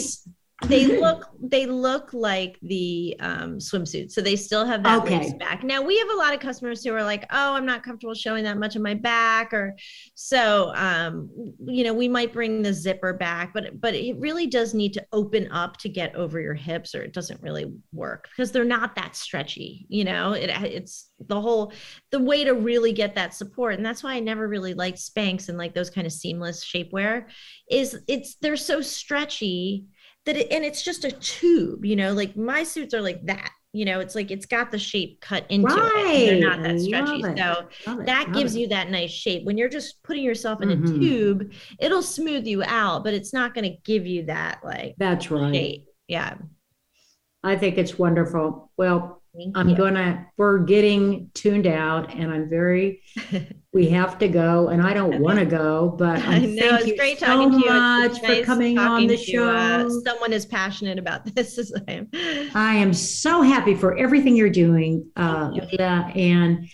[0.68, 5.32] They look they look like the um, swimsuit, so they still have that Okay.
[5.38, 5.64] back.
[5.64, 8.44] Now we have a lot of customers who are like, "Oh, I'm not comfortable showing
[8.44, 9.74] that much of my back," or
[10.14, 11.28] so um,
[11.66, 15.04] you know we might bring the zipper back, but but it really does need to
[15.12, 18.94] open up to get over your hips, or it doesn't really work because they're not
[18.94, 19.86] that stretchy.
[19.88, 21.72] You know, it it's the whole
[22.10, 25.48] the way to really get that support, and that's why I never really liked Spanx
[25.48, 27.26] and like those kind of seamless shapewear
[27.70, 29.86] is it's they're so stretchy
[30.26, 33.50] that it, and it's just a tube you know like my suits are like that
[33.74, 35.80] you know, it's like it's got the shape cut into it.
[35.80, 36.26] Right.
[36.26, 37.22] They're not that stretchy.
[37.22, 37.38] it.
[37.38, 38.60] So Love it, that gives it.
[38.60, 39.46] you that nice shape.
[39.46, 40.84] When you're just putting yourself in Mhm.
[40.96, 44.94] a tube, it'll smooth you out, but it's not going to give you that like
[44.98, 45.54] That's right.
[45.54, 45.86] shape.
[46.06, 46.34] Yeah.
[47.42, 48.70] I think it's wonderful.
[48.76, 49.76] Well, Thank I'm you.
[49.76, 53.02] gonna, we're getting tuned out and I'm very,
[53.72, 56.86] we have to go and I don't want to go, but I know thank it's
[56.86, 57.70] you great so talking to you.
[57.70, 60.00] much It's for nice coming on the uh, show.
[60.04, 62.08] someone as passionate about this as I am.
[62.54, 65.62] I am so happy for everything you're doing, uh, you.
[65.78, 66.68] And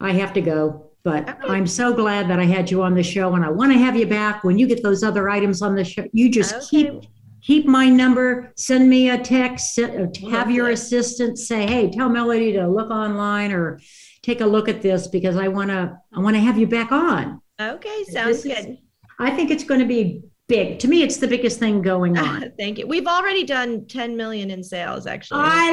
[0.00, 0.88] I have to go.
[1.04, 1.36] But.
[1.48, 3.96] I'm so glad that I had you on the show, and I want to have
[3.96, 6.04] you back when you get those other items on the show.
[6.12, 6.66] You just Okay.
[6.70, 7.02] keep
[7.42, 12.52] keep my number, send me a text, uh, have your assistant say, "Hey, tell Melody
[12.52, 13.80] to look online or
[14.22, 16.92] take a look at this because I want to I want to have you back
[16.92, 18.78] on." Okay, sounds This is- good.
[19.18, 20.78] I think it's going to be big.
[20.80, 22.52] To me, it's the biggest thing going on.
[22.58, 22.86] Thank you.
[22.86, 25.40] We've already done 10 million in sales actually.
[25.44, 25.70] I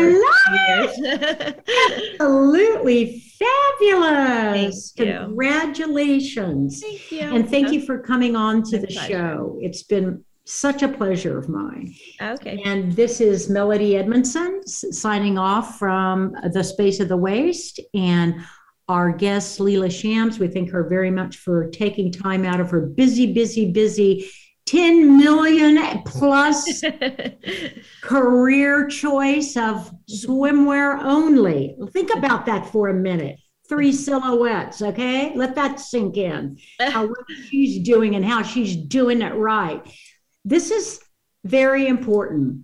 [0.48, 1.54] few years.
[2.20, 4.94] Absolutely fabulous.
[4.96, 5.20] Thank you.
[5.20, 6.82] Congratulations.
[6.82, 7.22] Thank you.
[7.22, 9.58] And thank you for coming on to the show.
[9.62, 11.94] It's been such a pleasure of mine.
[12.20, 12.62] Okay.
[12.66, 17.80] And this is Melody Edmondson signing off from the Space of the Waist.
[17.94, 18.42] And
[18.88, 22.82] our guest, Leila Shams, we thank her very much for taking time out of her
[22.82, 24.28] busy, busy, busy
[24.66, 26.84] 10 million plus
[28.02, 31.76] career choice of swimwear only.
[31.92, 33.40] Think about that for a minute.
[33.68, 35.32] Three silhouettes, okay?
[35.36, 36.58] Let that sink in.
[36.80, 37.08] How
[37.50, 39.88] she's doing and how she's doing it right.
[40.46, 41.00] This is
[41.44, 42.64] very important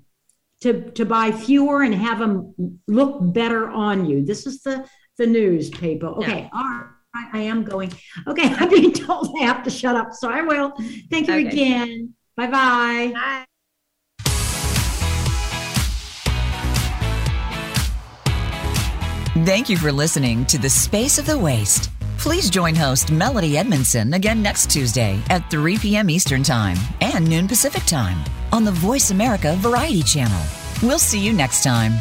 [0.61, 4.25] to, to buy fewer and have them look better on you.
[4.25, 6.15] This is the, the news, people.
[6.15, 6.89] Okay, all right.
[7.31, 7.93] I am going.
[8.27, 10.73] Okay, I'm being told I have to shut up, so I will.
[11.09, 11.47] Thank you Okay.
[11.47, 12.13] again.
[12.35, 13.11] Bye bye.
[13.13, 13.45] Bye.
[19.45, 21.89] Thank you for listening to The Space of the Waist.
[22.25, 26.09] Please join host Melody Edmondson again next Tuesday at 3 p.m.
[26.09, 28.17] Eastern Time and noon Pacific Time
[28.51, 30.41] on the Voice America Variety Channel.
[30.81, 31.91] We'll see you next time.